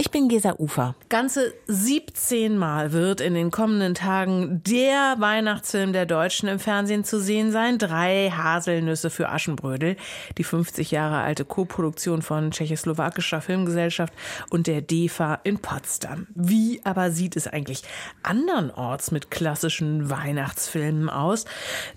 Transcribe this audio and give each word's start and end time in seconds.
Ich 0.00 0.12
bin 0.12 0.28
Gesa 0.28 0.54
Ufer. 0.58 0.94
Ganze 1.08 1.52
17 1.66 2.56
Mal 2.56 2.92
wird 2.92 3.20
in 3.20 3.34
den 3.34 3.50
kommenden 3.50 3.96
Tagen 3.96 4.62
der 4.62 5.16
Weihnachtsfilm 5.18 5.92
der 5.92 6.06
Deutschen 6.06 6.48
im 6.48 6.60
Fernsehen 6.60 7.02
zu 7.02 7.20
sehen 7.20 7.50
sein. 7.50 7.78
Drei 7.78 8.30
Haselnüsse 8.30 9.10
für 9.10 9.28
Aschenbrödel. 9.28 9.96
Die 10.36 10.44
50 10.44 10.92
Jahre 10.92 11.18
alte 11.22 11.44
Koproduktion 11.44 12.22
von 12.22 12.52
Tschechoslowakischer 12.52 13.40
Filmgesellschaft 13.40 14.14
und 14.50 14.68
der 14.68 14.82
DEFA 14.82 15.40
in 15.42 15.58
Potsdam. 15.58 16.28
Wie 16.32 16.80
aber 16.84 17.10
sieht 17.10 17.34
es 17.34 17.48
eigentlich 17.48 17.82
andernorts 18.22 19.10
mit 19.10 19.32
klassischen 19.32 20.08
Weihnachtsfilmen 20.10 21.10
aus? 21.10 21.44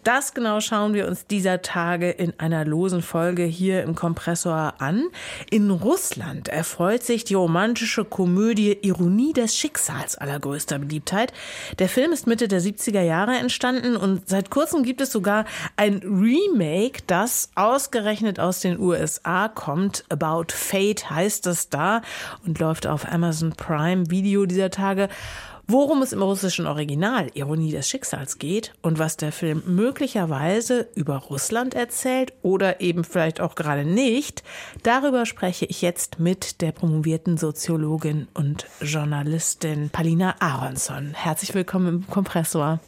Das 0.03 0.33
genau 0.33 0.59
schauen 0.59 0.95
wir 0.95 1.07
uns 1.07 1.27
dieser 1.27 1.61
Tage 1.61 2.09
in 2.09 2.33
einer 2.39 2.65
losen 2.65 3.03
Folge 3.03 3.43
hier 3.43 3.83
im 3.83 3.93
Kompressor 3.93 4.73
an. 4.79 5.03
In 5.51 5.69
Russland 5.69 6.47
erfreut 6.47 7.03
sich 7.03 7.25
die 7.25 7.35
romantische 7.35 7.90
romantische 7.91 8.05
Komödie 8.05 8.77
Ironie 8.81 9.33
des 9.33 9.57
Schicksals 9.57 10.17
allergrößter 10.17 10.79
Beliebtheit. 10.79 11.33
Der 11.79 11.89
Film 11.89 12.11
ist 12.13 12.25
Mitte 12.27 12.47
der 12.47 12.61
70er 12.61 13.01
Jahre 13.01 13.37
entstanden 13.37 13.97
und 13.97 14.29
seit 14.29 14.49
kurzem 14.49 14.83
gibt 14.83 15.01
es 15.01 15.11
sogar 15.11 15.45
ein 15.75 16.01
Remake, 16.03 17.03
das 17.07 17.49
ausgerechnet 17.55 18.39
aus 18.39 18.61
den 18.61 18.79
USA 18.79 19.49
kommt. 19.49 20.05
About 20.09 20.53
Fate 20.53 21.09
heißt 21.09 21.47
es 21.47 21.69
da 21.69 22.01
und 22.45 22.59
läuft 22.59 22.87
auf 22.87 23.11
Amazon 23.11 23.51
Prime 23.51 24.09
Video 24.09 24.45
dieser 24.45 24.69
Tage. 24.69 25.09
Worum 25.73 26.01
es 26.01 26.11
im 26.11 26.21
russischen 26.21 26.67
Original 26.67 27.29
Ironie 27.33 27.71
des 27.71 27.87
Schicksals 27.87 28.39
geht 28.39 28.73
und 28.81 28.99
was 28.99 29.15
der 29.15 29.31
Film 29.31 29.63
möglicherweise 29.65 30.89
über 30.95 31.15
Russland 31.15 31.75
erzählt 31.75 32.33
oder 32.41 32.81
eben 32.81 33.05
vielleicht 33.05 33.39
auch 33.39 33.55
gerade 33.55 33.85
nicht, 33.85 34.43
darüber 34.83 35.25
spreche 35.25 35.65
ich 35.65 35.81
jetzt 35.81 36.19
mit 36.19 36.59
der 36.59 36.73
promovierten 36.73 37.37
Soziologin 37.37 38.27
und 38.33 38.65
Journalistin 38.81 39.89
Palina 39.89 40.35
Aronson. 40.39 41.13
Herzlich 41.13 41.53
willkommen 41.53 41.87
im 41.87 42.07
Kompressor. 42.07 42.81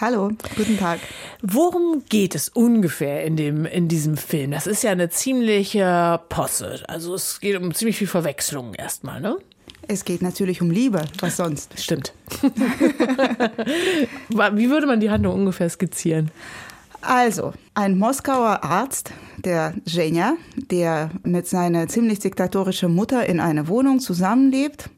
Hallo, 0.00 0.32
guten 0.56 0.76
Tag. 0.76 0.98
Worum 1.40 2.02
geht 2.08 2.34
es 2.34 2.48
ungefähr 2.48 3.22
in, 3.22 3.36
dem, 3.36 3.64
in 3.64 3.86
diesem 3.86 4.16
Film? 4.16 4.50
Das 4.50 4.66
ist 4.66 4.82
ja 4.82 4.90
eine 4.90 5.08
ziemliche 5.08 6.20
Posse. 6.30 6.82
Also 6.88 7.14
es 7.14 7.38
geht 7.38 7.56
um 7.56 7.72
ziemlich 7.72 7.96
viel 7.96 8.08
Verwechslung 8.08 8.74
erstmal, 8.74 9.20
ne? 9.20 9.36
Es 9.88 10.04
geht 10.04 10.22
natürlich 10.22 10.62
um 10.62 10.70
Liebe, 10.70 11.04
was 11.20 11.36
sonst? 11.36 11.78
Stimmt. 11.78 12.12
Wie 14.28 14.70
würde 14.70 14.86
man 14.86 15.00
die 15.00 15.10
Handlung 15.10 15.34
ungefähr 15.34 15.68
skizzieren? 15.68 16.30
Also, 17.00 17.52
ein 17.74 17.98
Moskauer 17.98 18.64
Arzt, 18.64 19.12
der 19.36 19.74
Zhenya, 19.84 20.36
der 20.70 21.10
mit 21.22 21.46
seiner 21.46 21.86
ziemlich 21.86 22.20
diktatorischen 22.20 22.94
Mutter 22.94 23.26
in 23.26 23.40
einer 23.40 23.68
Wohnung 23.68 24.00
zusammenlebt, 24.00 24.88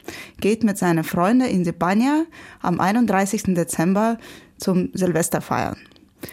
geht 0.40 0.62
mit 0.62 0.78
seiner 0.78 1.02
Freundin 1.02 1.48
in 1.48 1.64
die 1.64 1.72
Banja 1.72 2.24
am 2.62 2.78
31. 2.78 3.54
Dezember 3.54 4.18
zum 4.56 4.90
Silvester 4.94 5.40
feiern. 5.40 5.76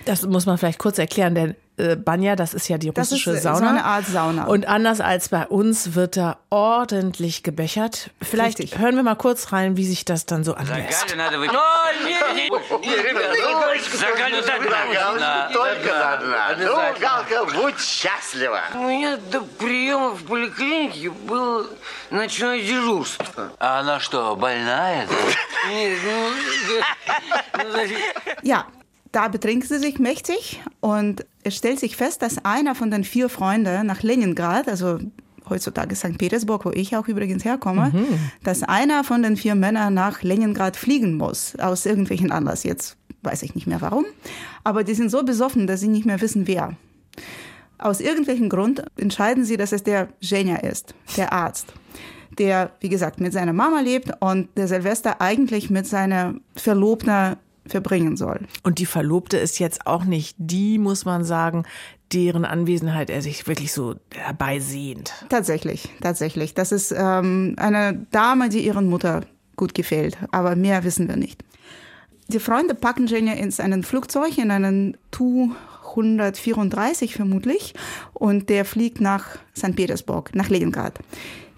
Das 0.06 0.26
muss 0.28 0.46
man 0.46 0.60
vielleicht 0.60 0.80
kurz 0.80 1.00
erklären, 1.00 1.34
denn 1.34 1.56
äh, 1.79 1.97
Banya, 1.97 2.37
das 2.37 2.55
ist 2.55 2.69
ja 2.69 2.77
die 2.77 2.89
russische 2.89 3.31
das 3.31 3.39
ist 3.39 3.43
Sauna. 3.45 3.59
So 3.59 3.65
eine 3.67 3.85
Art 3.85 4.07
Sauna. 4.07 4.45
Und 4.47 4.67
anders 4.67 5.01
als 5.01 5.29
bei 5.29 5.47
uns 5.47 5.95
wird 5.95 6.17
da 6.17 6.39
ordentlich 6.51 7.43
gebechert. 7.43 8.11
Vielleicht 8.21 8.59
Richtig. 8.59 8.79
hören 8.79 8.97
wir 8.97 9.03
mal 9.03 9.15
kurz 9.15 9.53
rein, 9.53 9.77
wie 9.77 9.87
sich 9.87 10.05
das 10.05 10.27
dann 10.27 10.45
so 10.45 10.55
anlässt. 10.55 11.07
Только 15.53 16.13
одна. 16.13 16.57
Ну, 16.59 17.01
Галка, 17.01 17.45
будь 17.55 17.79
счастлива. 17.81 18.61
У 18.75 18.79
меня 18.79 19.17
до 19.31 19.41
приема 19.41 20.11
в 20.11 20.25
поликлинике 20.25 21.11
было 21.11 21.67
ночное 22.11 22.61
дежурство. 22.61 23.53
А 23.59 23.81
она 23.81 24.01
что, 24.01 24.35
больная? 24.37 25.07
Нет, 25.69 25.99
ну, 26.05 26.31
ну, 27.65 27.83
Ja, 28.43 28.67
da 29.14 29.28
betrinkt 29.30 29.68
sie 29.68 29.80
sich 29.80 30.00
mächtig 30.00 30.62
und 30.82 31.26
es 31.44 31.56
stellt 31.56 31.80
sich 31.80 31.96
fest, 31.96 32.22
dass 32.22 32.44
einer 32.44 32.76
von 32.76 32.92
den 32.92 33.04
vier 33.04 33.30
Freunden 33.30 33.86
nach 33.86 34.02
Leningrad, 34.02 34.68
also 34.68 35.00
heutzutage 35.50 35.96
St. 35.96 36.18
Petersburg, 36.18 36.66
wo 36.66 36.72
ich 36.72 36.98
auch 36.98 37.08
übrigens 37.08 37.46
herkomme, 37.46 37.92
dass 38.44 38.64
einer 38.64 39.04
von 39.04 39.22
den 39.22 39.38
vier 39.38 39.56
Männern 39.56 39.94
nach 39.94 40.24
Leningrad 40.24 40.76
fliegen 40.76 41.16
muss, 41.16 41.56
aus 41.60 41.86
irgendwelchen 41.86 42.32
Anlass. 42.32 42.64
Jetzt 42.64 42.98
weiß 43.22 43.44
ich 43.44 43.54
nicht 43.56 43.68
mehr 43.68 43.82
warum. 43.82 44.06
Aber 44.64 44.84
die 44.84 44.96
sind 44.96 45.10
so 45.10 45.24
besoffen, 45.24 45.68
dass 45.68 45.80
sie 45.80 45.88
nicht 45.88 46.06
mehr 46.06 46.20
wissen, 46.20 46.48
wer. 46.48 46.76
Aus 47.78 48.00
irgendwelchen 48.00 48.50
Grund 48.50 48.84
entscheiden 48.98 49.46
sie, 49.46 49.58
dass 49.58 49.74
es 49.74 49.84
der 49.84 50.10
Zhenya 50.22 50.58
ist, 50.58 50.96
der 51.18 51.34
Arzt, 51.34 51.74
der, 52.40 52.72
wie 52.80 52.90
gesagt, 52.90 53.20
mit 53.20 53.34
seiner 53.34 53.54
Mama 53.54 53.82
lebt 53.82 54.12
und 54.22 54.50
der 54.58 54.68
Silvester 54.68 55.22
eigentlich 55.22 55.70
mit 55.70 55.86
seiner 55.86 56.36
Verlobten 56.56 57.36
verbringen 57.66 58.18
soll. 58.18 58.42
Und 58.64 58.80
die 58.80 58.86
Verlobte 58.86 59.38
ist 59.38 59.60
jetzt 59.60 59.88
auch 59.88 60.04
nicht 60.04 60.36
die, 60.38 60.78
muss 60.78 61.06
man 61.06 61.24
sagen, 61.24 61.64
deren 62.12 62.46
Anwesenheit 62.46 63.10
er 63.10 63.22
sich 63.22 63.48
wirklich 63.48 63.74
so 63.74 63.96
herbeisehnt. 64.14 65.14
Tatsächlich, 65.30 65.90
tatsächlich. 66.02 66.54
Das 66.54 66.72
ist 66.72 66.94
ähm, 66.96 67.56
eine 67.58 68.06
Dame, 68.12 68.50
die 68.50 68.66
ihren 68.66 68.90
Mutter 68.90 69.22
gut 69.56 69.74
gefällt, 69.74 70.18
aber 70.32 70.56
mehr 70.56 70.84
wissen 70.84 71.08
wir 71.08 71.16
nicht. 71.16 71.44
Die 72.28 72.40
Freunde 72.40 72.76
packen 72.76 73.08
Jenny 73.08 73.38
in 73.38 73.54
ein 73.60 73.84
Flugzeug, 73.84 74.38
in 74.38 74.50
einen 74.50 74.98
Tu-134 75.12 77.12
vermutlich, 77.12 77.74
und 78.14 78.50
der 78.50 78.66
fliegt 78.66 79.02
nach 79.02 79.38
St. 79.56 79.76
Petersburg, 79.76 80.34
nach 80.34 80.50
Leningrad. 80.50 81.00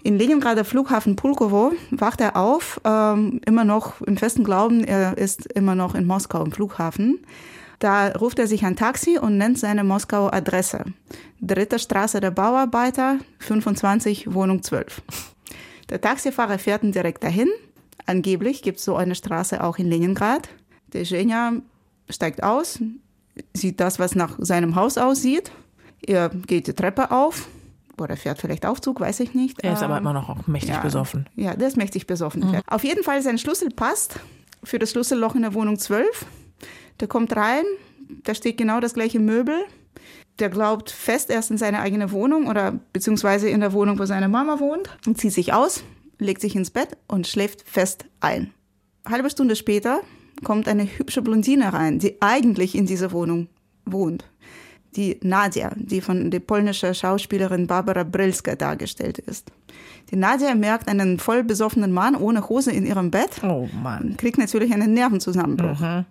In 0.06 0.20
Leningrader 0.20 0.64
Flughafen 0.64 1.16
Pulkowo 1.16 1.72
wacht 1.90 2.20
er 2.20 2.36
auf, 2.36 2.80
ähm, 2.84 3.40
immer 3.44 3.64
noch 3.64 4.00
im 4.02 4.16
festen 4.16 4.44
Glauben, 4.44 4.84
er 4.84 5.18
ist 5.18 5.46
immer 5.46 5.74
noch 5.74 5.96
in 5.96 6.06
Moskau 6.06 6.44
im 6.44 6.52
Flughafen. 6.52 7.18
Da 7.80 8.10
ruft 8.10 8.38
er 8.38 8.46
sich 8.46 8.64
ein 8.64 8.76
Taxi 8.76 9.18
und 9.18 9.36
nennt 9.36 9.58
seine 9.58 9.82
Moskauer 9.82 10.32
Adresse. 10.32 10.84
Dritte 11.40 11.80
Straße 11.80 12.20
der 12.20 12.30
Bauarbeiter, 12.30 13.18
25, 13.40 14.32
Wohnung 14.32 14.62
12. 14.62 15.02
Der 15.90 16.00
Taxifahrer 16.00 16.60
fährt 16.60 16.84
ihn 16.84 16.92
direkt 16.92 17.24
dahin. 17.24 17.48
Angeblich 18.06 18.62
gibt 18.62 18.78
es 18.78 18.84
so 18.84 18.94
eine 18.94 19.16
Straße 19.16 19.60
auch 19.60 19.76
in 19.78 19.90
Leningrad. 19.90 20.48
Der 20.92 21.02
Zhenya 21.02 21.54
steigt 22.08 22.44
aus, 22.44 22.78
sieht 23.54 23.80
das, 23.80 23.98
was 23.98 24.14
nach 24.14 24.36
seinem 24.38 24.76
Haus 24.76 24.98
aussieht. 24.98 25.50
Er 26.00 26.28
geht 26.28 26.68
die 26.68 26.74
Treppe 26.74 27.10
auf 27.10 27.48
oder 28.00 28.16
fährt 28.16 28.38
vielleicht 28.38 28.66
Aufzug, 28.66 29.00
weiß 29.00 29.20
ich 29.20 29.34
nicht. 29.34 29.62
Er 29.62 29.72
ist 29.74 29.82
aber 29.82 29.94
Ähm, 29.96 30.02
immer 30.02 30.12
noch 30.12 30.28
auch 30.28 30.46
mächtig 30.46 30.70
ja. 30.70 30.80
besoffen. 30.80 31.28
Ja, 31.34 31.54
der 31.54 31.68
ist 31.68 31.76
mächtig 31.76 32.06
besoffen. 32.06 32.62
Auf 32.66 32.84
jeden 32.84 33.02
Fall, 33.02 33.22
sein 33.22 33.38
Schlüssel 33.38 33.70
passt 33.70 34.18
für 34.62 34.78
das 34.78 34.90
Schlüsselloch 34.90 35.34
in 35.34 35.42
der 35.42 35.54
Wohnung 35.54 35.78
12. 35.78 36.26
Der 37.00 37.08
kommt 37.08 37.34
rein, 37.36 37.64
da 38.24 38.34
steht 38.34 38.56
genau 38.58 38.80
das 38.80 38.94
gleiche 38.94 39.18
Möbel. 39.20 39.54
Der 40.38 40.50
glaubt 40.50 40.90
fest 40.90 41.30
erst 41.30 41.50
in 41.50 41.58
seine 41.58 41.80
eigene 41.80 42.10
Wohnung 42.12 42.46
oder 42.46 42.72
beziehungsweise 42.92 43.48
in 43.48 43.60
der 43.60 43.72
Wohnung, 43.72 43.98
wo 43.98 44.04
seine 44.04 44.28
Mama 44.28 44.60
wohnt 44.60 44.90
und 45.06 45.18
zieht 45.18 45.32
sich 45.32 45.52
aus, 45.54 45.82
legt 46.18 46.42
sich 46.42 46.54
ins 46.56 46.70
Bett 46.70 46.96
und 47.08 47.26
schläft 47.26 47.62
fest 47.66 48.04
ein. 48.20 48.52
Halbe 49.08 49.30
Stunde 49.30 49.56
später 49.56 50.00
kommt 50.44 50.68
eine 50.68 50.84
hübsche 50.84 51.22
Blondine 51.22 51.72
rein, 51.72 51.98
die 51.98 52.20
eigentlich 52.20 52.74
in 52.74 52.84
dieser 52.86 53.12
Wohnung 53.12 53.48
wohnt. 53.86 54.24
Die 54.96 55.18
Nadia, 55.22 55.72
die 55.76 56.00
von 56.00 56.30
der 56.30 56.40
polnischen 56.40 56.94
Schauspielerin 56.94 57.66
Barbara 57.66 58.02
Brylska 58.02 58.56
dargestellt 58.56 59.18
ist. 59.18 59.52
Die 60.10 60.16
Nadia 60.16 60.54
merkt 60.54 60.88
einen 60.88 61.18
voll 61.18 61.44
besoffenen 61.44 61.92
Mann 61.92 62.16
ohne 62.16 62.48
Hose 62.48 62.70
in 62.72 62.86
ihrem 62.86 63.10
Bett 63.10 63.42
Oh 63.42 63.68
Mann. 63.82 64.16
kriegt 64.16 64.38
natürlich 64.38 64.72
einen 64.72 64.94
Nervenzusammenbruch. 64.94 66.04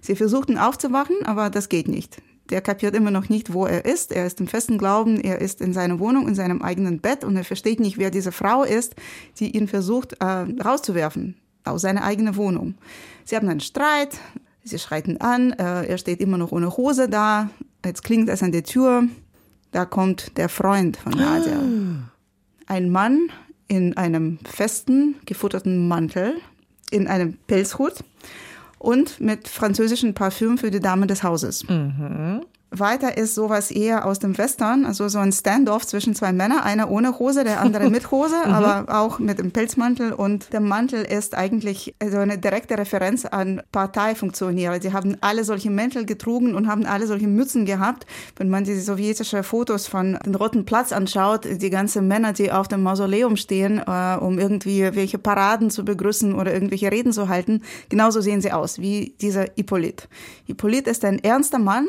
Sie 0.00 0.16
versucht 0.16 0.50
ihn 0.50 0.58
aufzuwachen, 0.58 1.16
aber 1.24 1.50
das 1.50 1.68
geht 1.68 1.88
nicht. 1.88 2.20
Der 2.50 2.62
kapiert 2.62 2.94
immer 2.94 3.10
noch 3.10 3.28
nicht, 3.28 3.52
wo 3.52 3.66
er 3.66 3.84
ist. 3.84 4.10
Er 4.12 4.26
ist 4.26 4.40
im 4.40 4.46
festen 4.48 4.78
Glauben, 4.78 5.20
er 5.20 5.40
ist 5.40 5.60
in 5.60 5.72
seiner 5.74 5.98
Wohnung, 5.98 6.26
in 6.28 6.34
seinem 6.34 6.62
eigenen 6.62 7.00
Bett 7.00 7.24
und 7.24 7.36
er 7.36 7.44
versteht 7.44 7.78
nicht, 7.80 7.98
wer 7.98 8.10
diese 8.10 8.32
Frau 8.32 8.62
ist, 8.62 8.94
die 9.38 9.54
ihn 9.56 9.68
versucht 9.68 10.14
äh, 10.20 10.24
rauszuwerfen 10.24 11.36
aus 11.64 11.82
seiner 11.82 12.04
eigenen 12.04 12.36
Wohnung. 12.36 12.74
Sie 13.24 13.36
haben 13.36 13.48
einen 13.48 13.60
Streit, 13.60 14.16
sie 14.64 14.78
schreit 14.78 15.06
ihn 15.08 15.18
an, 15.18 15.52
äh, 15.52 15.86
er 15.86 15.98
steht 15.98 16.20
immer 16.20 16.38
noch 16.38 16.52
ohne 16.52 16.76
Hose 16.76 17.08
da. 17.08 17.50
Jetzt 17.84 18.02
klingt 18.04 18.28
es 18.28 18.42
an 18.42 18.52
der 18.52 18.64
Tür. 18.64 19.04
Da 19.70 19.84
kommt 19.84 20.36
der 20.36 20.48
Freund 20.48 20.96
von 20.96 21.12
Nadia. 21.12 21.58
Ein 22.66 22.90
Mann 22.90 23.30
in 23.66 23.96
einem 23.96 24.38
festen, 24.44 25.16
gefutterten 25.26 25.88
Mantel, 25.88 26.34
in 26.90 27.06
einem 27.06 27.36
Pelzhut 27.46 28.02
und 28.78 29.20
mit 29.20 29.46
französischem 29.48 30.14
Parfüm 30.14 30.56
für 30.58 30.70
die 30.70 30.80
Dame 30.80 31.06
des 31.06 31.22
Hauses. 31.22 31.64
Weiter 32.70 33.16
ist 33.16 33.34
sowas 33.34 33.70
eher 33.70 34.04
aus 34.04 34.18
dem 34.18 34.36
Western, 34.36 34.84
also 34.84 35.08
so 35.08 35.18
ein 35.18 35.32
Standoff 35.32 35.86
zwischen 35.86 36.14
zwei 36.14 36.32
Männern, 36.32 36.60
einer 36.60 36.90
ohne 36.90 37.18
Hose, 37.18 37.44
der 37.44 37.60
andere 37.60 37.88
mit 37.90 38.10
Hose, 38.10 38.36
mhm. 38.44 38.52
aber 38.52 38.98
auch 38.98 39.18
mit 39.18 39.38
dem 39.38 39.52
Pelzmantel. 39.52 40.12
Und 40.12 40.52
der 40.52 40.60
Mantel 40.60 41.02
ist 41.02 41.34
eigentlich 41.34 41.94
so 42.10 42.18
eine 42.18 42.38
direkte 42.38 42.76
Referenz 42.76 43.24
an 43.24 43.62
Parteifunktionäre. 43.72 44.80
Sie 44.82 44.92
haben 44.92 45.16
alle 45.20 45.44
solche 45.44 45.70
Mäntel 45.70 46.04
getrunken 46.04 46.54
und 46.54 46.68
haben 46.68 46.84
alle 46.84 47.06
solche 47.06 47.26
Mützen 47.26 47.64
gehabt. 47.64 48.06
Wenn 48.36 48.50
man 48.50 48.64
die 48.64 48.78
sowjetischen 48.78 49.42
Fotos 49.44 49.86
von 49.86 50.18
dem 50.24 50.34
Roten 50.34 50.66
Platz 50.66 50.92
anschaut, 50.92 51.46
die 51.50 51.70
ganzen 51.70 52.06
Männer, 52.06 52.32
die 52.34 52.52
auf 52.52 52.68
dem 52.68 52.82
Mausoleum 52.82 53.36
stehen, 53.36 53.78
äh, 53.78 54.16
um 54.20 54.38
irgendwie 54.38 54.94
welche 54.94 55.18
Paraden 55.18 55.70
zu 55.70 55.84
begrüßen 55.84 56.34
oder 56.34 56.52
irgendwelche 56.52 56.92
Reden 56.92 57.12
zu 57.12 57.28
halten, 57.28 57.62
genauso 57.88 58.20
sehen 58.20 58.42
sie 58.42 58.52
aus 58.52 58.78
wie 58.78 59.14
dieser 59.20 59.46
Hippolyt. 59.56 60.08
Hippolyt 60.44 60.86
ist 60.86 61.04
ein 61.04 61.18
ernster 61.18 61.58
Mann, 61.58 61.86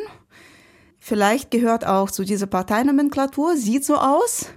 Vielleicht 1.00 1.52
gehört 1.52 1.88
auch 1.88 2.12
zu 2.12 2.24
dieser 2.24 2.48
Parteinomenklatur, 2.48 3.56
sieht 3.56 3.86
so 3.86 3.96
aus. 3.96 4.48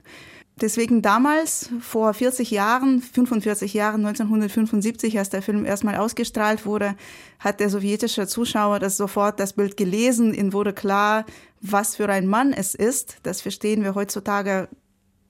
Deswegen 0.60 1.02
damals, 1.02 1.70
vor 1.80 2.12
40 2.12 2.50
Jahren, 2.50 3.00
45 3.00 3.72
Jahren, 3.74 4.04
1975, 4.04 5.18
als 5.18 5.30
der 5.30 5.42
Film 5.42 5.64
erstmal 5.64 5.96
ausgestrahlt 5.96 6.66
wurde, 6.66 6.94
hat 7.38 7.58
der 7.58 7.70
sowjetische 7.70 8.26
Zuschauer 8.26 8.78
das 8.78 8.96
sofort 8.96 9.40
das 9.40 9.54
Bild 9.54 9.76
gelesen. 9.76 10.34
Ihm 10.34 10.52
wurde 10.52 10.72
klar, 10.72 11.24
was 11.60 11.96
für 11.96 12.08
ein 12.08 12.26
Mann 12.26 12.52
es 12.52 12.74
ist. 12.74 13.16
Das 13.22 13.40
verstehen 13.40 13.82
wir 13.82 13.94
heutzutage 13.94 14.68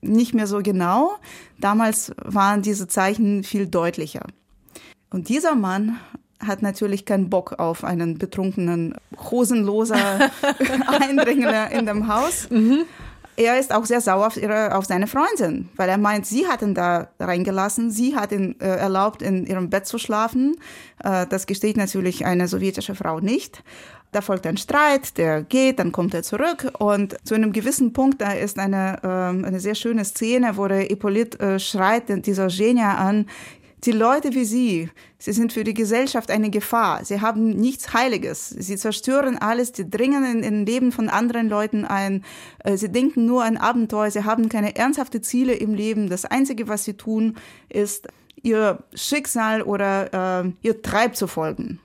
nicht 0.01 0.35
mehr 0.35 0.47
so 0.47 0.59
genau. 0.59 1.13
Damals 1.61 2.13
waren 2.17 2.63
diese 2.63 2.89
Zeichen 2.89 3.45
viel 3.45 3.67
deutlicher. 3.69 4.27
Und 5.09 5.29
dieser 5.29 5.55
Mann 5.55 5.99
hat 6.47 6.63
natürlich 6.63 7.05
keinen 7.05 7.31
Bock 7.31 7.59
auf 7.59 7.85
einen 7.85 8.19
betrunkenen, 8.19 8.95
hosenloser 9.31 10.31
Eindringler 10.87 11.71
in 11.71 11.87
dem 11.87 12.09
Haus. 12.09 12.49
Mhm. 12.51 12.85
Er 13.35 13.59
ist 13.59 13.73
auch 13.73 13.87
sehr 13.87 14.03
sauer 14.03 14.27
auf, 14.27 14.37
ihre, 14.37 14.75
auf 14.75 14.85
seine 14.85 15.07
Freundin, 15.07 15.71
weil 15.77 15.89
er 15.89 15.97
meint, 15.97 16.27
sie 16.27 16.47
hat 16.47 16.61
ihn 16.61 16.75
da 16.75 17.09
reingelassen, 17.19 17.91
sie 17.91 18.15
hat 18.15 18.31
ihn 18.31 18.61
äh, 18.61 18.67
erlaubt, 18.67 19.23
in 19.23 19.47
ihrem 19.47 19.71
Bett 19.71 19.87
zu 19.87 19.97
schlafen. 19.97 20.57
Äh, 21.03 21.27
das 21.27 21.47
gesteht 21.47 21.79
natürlich 21.79 22.27
eine 22.27 22.47
sowjetische 22.47 22.95
Frau 22.95 23.21
nicht. 23.21 23.63
Da 24.13 24.21
folgt 24.21 24.47
ein 24.47 24.59
Streit, 24.59 25.17
der 25.17 25.43
geht, 25.43 25.79
dann 25.79 25.91
kommt 25.91 26.13
er 26.13 26.23
zurück 26.23 26.71
und 26.79 27.17
zu 27.27 27.35
einem 27.35 27.55
gewissen 27.55 27.95
Punkt, 27.95 28.21
da 28.21 28.33
ist 28.33 28.59
eine, 28.59 28.99
äh, 29.03 29.47
eine 29.47 29.59
sehr 29.59 29.75
schöne 29.75 30.05
Szene, 30.05 30.59
wo 30.59 30.69
der 30.69 30.81
Hippolyt 30.81 31.41
äh, 31.41 31.59
schreit 31.59 32.27
dieser 32.27 32.49
Genia 32.49 32.97
an, 32.97 33.27
die 33.85 33.93
Leute 33.93 34.35
wie 34.35 34.45
Sie, 34.45 34.91
sie 35.19 35.33
sind 35.33 35.53
für 35.53 35.65
die 35.65 35.75
Gesellschaft 35.75 36.31
eine 36.31 36.51
Gefahr. 36.51 37.05
Sie 37.05 37.21
haben 37.21 37.51
nichts 37.51 37.93
Heiliges. 37.93 38.49
Sie 38.49 38.77
zerstören 38.77 39.39
alles, 39.39 39.73
die 39.73 39.91
dringen 39.91 40.25
in, 40.25 40.43
in 40.45 40.67
Leben 40.67 40.93
von 40.93 41.09
anderen 41.09 41.49
Leuten 41.49 41.85
ein. 41.85 42.25
Äh, 42.61 42.77
sie 42.77 42.93
denken 42.93 43.27
nur 43.27 43.45
an 43.45 43.57
Abenteuer. 43.57 44.11
Sie 44.11 44.25
haben 44.25 44.49
keine 44.49 44.77
ernsthafte 44.77 45.21
Ziele 45.21 45.55
im 45.55 45.75
Leben. 45.75 46.09
Das 46.09 46.25
Einzige, 46.25 46.69
was 46.69 46.85
sie 46.85 46.95
tun, 46.95 47.37
ist 47.69 48.07
ihr 48.41 48.85
Schicksal 48.95 49.63
oder 49.63 50.45
äh, 50.45 50.53
ihr 50.63 50.83
Treib 50.83 51.17
zu 51.17 51.27
folgen. 51.27 51.81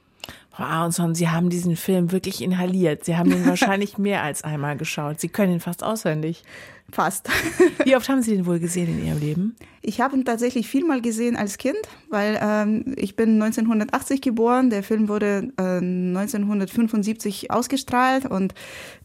Frau 0.52 0.64
Aronson, 0.64 1.14
Sie 1.14 1.30
haben 1.30 1.52
diesen 1.52 1.76
Film 1.76 2.12
wirklich 2.12 2.42
inhaliert. 2.42 3.06
Sie 3.06 3.16
haben 3.16 3.32
ihn 3.32 3.46
wahrscheinlich 3.48 3.98
mehr 3.98 4.24
als 4.24 4.44
einmal 4.44 4.78
geschaut. 4.78 5.20
Sie 5.20 5.30
können 5.30 5.54
ihn 5.54 5.60
fast 5.60 5.84
auswendig. 5.84 6.44
Fast. 6.92 7.30
Wie 7.84 7.96
oft 7.98 8.08
haben 8.08 8.22
Sie 8.22 8.36
den 8.36 8.46
wohl 8.46 8.60
gesehen 8.60 8.88
in 8.88 9.06
Ihrem 9.06 9.20
Leben? 9.20 9.56
Ich 9.82 10.02
habe 10.02 10.16
ihn 10.16 10.26
tatsächlich 10.26 10.68
vielmal 10.68 11.02
gesehen 11.02 11.36
als 11.36 11.58
Kind, 11.58 11.78
weil 12.10 12.40
ähm, 12.42 12.94
ich 12.98 13.16
bin 13.16 13.42
1980 13.42 14.22
geboren. 14.22 14.70
Der 14.70 14.84
Film 14.84 15.08
wurde 15.08 15.52
äh, 15.58 15.78
1975 15.78 17.52
ausgestrahlt 17.52 18.26
und 18.26 18.54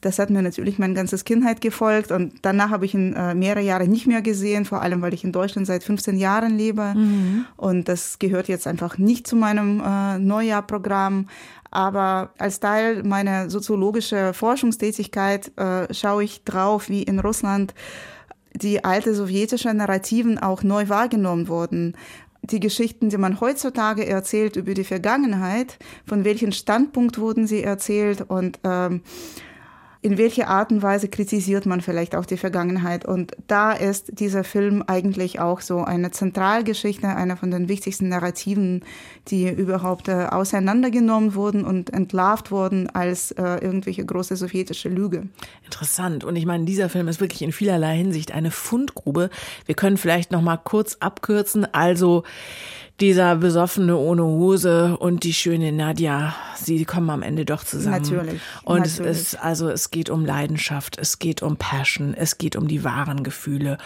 das 0.00 0.18
hat 0.18 0.30
mir 0.30 0.42
natürlich 0.42 0.78
mein 0.78 0.94
ganzes 0.94 1.24
Kindheit 1.24 1.60
gefolgt. 1.60 2.12
Und 2.12 2.34
danach 2.42 2.70
habe 2.70 2.84
ich 2.84 2.94
ihn 2.94 3.14
äh, 3.14 3.34
mehrere 3.34 3.62
Jahre 3.62 3.86
nicht 3.86 4.06
mehr 4.06 4.22
gesehen, 4.22 4.64
vor 4.64 4.82
allem 4.82 5.02
weil 5.02 5.14
ich 5.14 5.24
in 5.24 5.32
Deutschland 5.32 5.66
seit 5.66 5.84
15 5.84 6.16
Jahren 6.18 6.56
lebe. 6.56 6.94
Mhm. 6.96 7.46
Und 7.56 7.88
das 7.88 8.18
gehört 8.18 8.48
jetzt 8.48 8.66
einfach 8.66 8.98
nicht 8.98 9.26
zu 9.26 9.36
meinem 9.36 9.80
äh, 9.80 10.18
Neujahrprogramm. 10.18 11.26
Aber 11.72 12.34
als 12.36 12.60
Teil 12.60 13.02
meiner 13.02 13.48
soziologischen 13.48 14.34
Forschungstätigkeit 14.34 15.50
äh, 15.58 15.92
schaue 15.92 16.24
ich 16.24 16.44
drauf, 16.44 16.90
wie 16.90 17.02
in 17.02 17.18
Russland 17.18 17.74
die 18.54 18.84
alte 18.84 19.14
sowjetische 19.14 19.72
Narrativen 19.72 20.38
auch 20.38 20.62
neu 20.62 20.90
wahrgenommen 20.90 21.48
wurden. 21.48 21.96
Die 22.42 22.60
Geschichten, 22.60 23.08
die 23.08 23.16
man 23.16 23.40
heutzutage 23.40 24.06
erzählt 24.06 24.56
über 24.56 24.74
die 24.74 24.84
Vergangenheit, 24.84 25.78
von 26.06 26.26
welchem 26.26 26.52
Standpunkt 26.52 27.18
wurden 27.18 27.46
sie 27.46 27.62
erzählt 27.62 28.20
und 28.20 28.60
ähm, 28.64 29.00
in 30.02 30.18
welcher 30.18 30.48
Art 30.48 30.72
und 30.72 30.82
Weise 30.82 31.08
kritisiert 31.08 31.64
man 31.64 31.80
vielleicht 31.80 32.16
auch 32.16 32.26
die 32.26 32.36
Vergangenheit. 32.36 33.04
Und 33.04 33.36
da 33.46 33.70
ist 33.70 34.18
dieser 34.18 34.42
Film 34.42 34.82
eigentlich 34.84 35.38
auch 35.38 35.60
so 35.60 35.84
eine 35.84 36.10
Zentralgeschichte, 36.10 37.06
einer 37.06 37.36
von 37.36 37.52
den 37.52 37.68
wichtigsten 37.68 38.08
Narrativen, 38.08 38.84
die 39.28 39.48
überhaupt 39.48 40.08
äh, 40.08 40.26
auseinandergenommen 40.28 41.36
wurden 41.36 41.64
und 41.64 41.90
entlarvt 41.90 42.50
wurden 42.50 42.90
als 42.90 43.30
äh, 43.30 43.42
irgendwelche 43.42 44.04
große 44.04 44.34
sowjetische 44.34 44.88
Lüge. 44.88 45.28
Interessant. 45.64 46.24
Und 46.24 46.34
ich 46.34 46.46
meine, 46.46 46.64
dieser 46.64 46.88
Film 46.88 47.06
ist 47.06 47.20
wirklich 47.20 47.42
in 47.42 47.52
vielerlei 47.52 47.96
Hinsicht 47.96 48.32
eine 48.32 48.50
Fundgrube. 48.50 49.30
Wir 49.66 49.76
können 49.76 49.98
vielleicht 49.98 50.32
noch 50.32 50.42
mal 50.42 50.56
kurz 50.56 50.96
abkürzen. 50.98 51.64
Also 51.72 52.24
dieser 53.00 53.36
Besoffene 53.36 53.96
ohne 53.96 54.22
Hose 54.22 54.96
und 54.96 55.24
die 55.24 55.32
schöne 55.32 55.72
Nadja, 55.72 56.34
sie 56.56 56.84
kommen 56.84 57.10
am 57.10 57.22
Ende 57.22 57.44
doch 57.44 57.64
zusammen. 57.64 58.02
Natürlich. 58.02 58.40
Und 58.64 58.80
natürlich. 58.80 59.10
es 59.10 59.20
ist, 59.32 59.42
also 59.42 59.68
es 59.68 59.90
geht 59.90 60.10
um 60.10 60.24
Leidenschaft, 60.24 60.98
es 60.98 61.18
geht 61.18 61.42
um 61.42 61.56
Passion, 61.56 62.14
es 62.14 62.38
geht 62.38 62.54
um 62.54 62.68
die 62.68 62.84
wahren 62.84 63.24
Gefühle. 63.24 63.78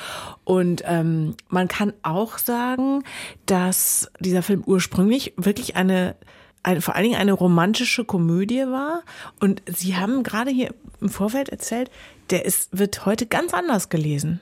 Und 0.44 0.82
ähm, 0.85 1.35
man 1.49 1.69
kann 1.69 1.93
auch 2.03 2.38
sagen, 2.38 3.05
dass 3.47 4.11
dieser 4.20 4.43
Film 4.43 4.62
ursprünglich 4.67 5.32
wirklich 5.37 5.76
eine 5.76 6.17
eine, 6.67 6.81
vor 6.81 6.97
allen 6.97 7.05
Dingen 7.05 7.20
eine 7.20 7.32
romantische 7.32 8.05
Komödie 8.05 8.67
war. 8.67 9.05
Und 9.38 9.62
Sie 9.67 9.97
haben 9.97 10.25
gerade 10.25 10.50
hier 10.50 10.75
im 11.00 11.08
Vorfeld 11.08 11.49
erzählt, 11.49 11.93
der 12.31 12.44
ist, 12.44 12.76
wird 12.76 13.06
heute 13.06 13.26
ganz 13.26 13.55
anders 13.55 13.88
gelesen. 13.88 14.41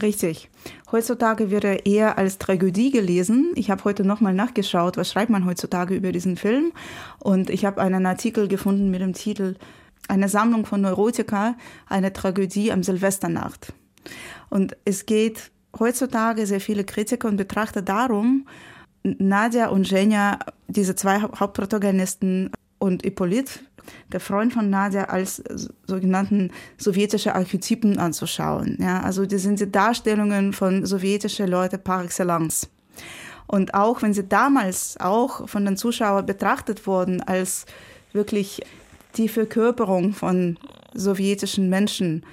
Richtig. 0.00 0.48
Heutzutage 0.90 1.50
wird 1.50 1.64
er 1.64 1.86
eher 1.86 2.16
als 2.16 2.38
Tragödie 2.38 2.90
gelesen. 2.90 3.52
Ich 3.56 3.70
habe 3.70 3.84
heute 3.84 4.04
nochmal 4.04 4.32
nachgeschaut, 4.32 4.96
was 4.96 5.10
schreibt 5.10 5.30
man 5.30 5.44
heutzutage 5.44 5.94
über 5.94 6.12
diesen 6.12 6.36
Film. 6.36 6.72
Und 7.18 7.50
ich 7.50 7.64
habe 7.64 7.80
einen 7.82 8.06
Artikel 8.06 8.48
gefunden 8.48 8.90
mit 8.90 9.02
dem 9.02 9.12
Titel 9.12 9.56
Eine 10.08 10.28
Sammlung 10.28 10.64
von 10.64 10.80
Neurotika, 10.80 11.56
eine 11.88 12.12
Tragödie 12.12 12.72
am 12.72 12.82
Silvesternacht. 12.82 13.74
Und 14.48 14.76
es 14.84 15.04
geht 15.04 15.50
heutzutage 15.78 16.46
sehr 16.46 16.60
viele 16.60 16.84
Kritiker 16.84 17.28
und 17.28 17.36
Betrachter 17.36 17.82
darum, 17.82 18.46
Nadja 19.02 19.68
und 19.68 19.90
Jenja, 19.90 20.38
diese 20.68 20.94
zwei 20.94 21.20
Hauptprotagonisten 21.20 22.50
und 22.78 23.02
Hippolyt, 23.02 23.64
der 24.12 24.20
Freund 24.20 24.52
von 24.52 24.70
Nadia 24.70 25.04
als 25.04 25.42
sogenannten 25.86 26.50
sowjetische 26.78 27.34
Archetypen 27.34 27.98
anzuschauen. 27.98 28.78
Ja, 28.80 29.00
also 29.00 29.26
die 29.26 29.38
sind 29.38 29.60
die 29.60 29.70
Darstellungen 29.70 30.52
von 30.52 30.86
sowjetischen 30.86 31.48
Leuten 31.48 31.82
par 31.82 32.04
excellence. 32.04 32.68
Und 33.46 33.74
auch 33.74 34.02
wenn 34.02 34.14
sie 34.14 34.26
damals 34.26 34.96
auch 34.98 35.48
von 35.48 35.64
den 35.64 35.76
Zuschauern 35.76 36.24
betrachtet 36.24 36.86
wurden 36.86 37.20
als 37.20 37.66
wirklich 38.12 38.62
die 39.16 39.28
Verkörperung 39.28 40.14
von 40.14 40.58
sowjetischen 40.94 41.68
Menschen, 41.68 42.24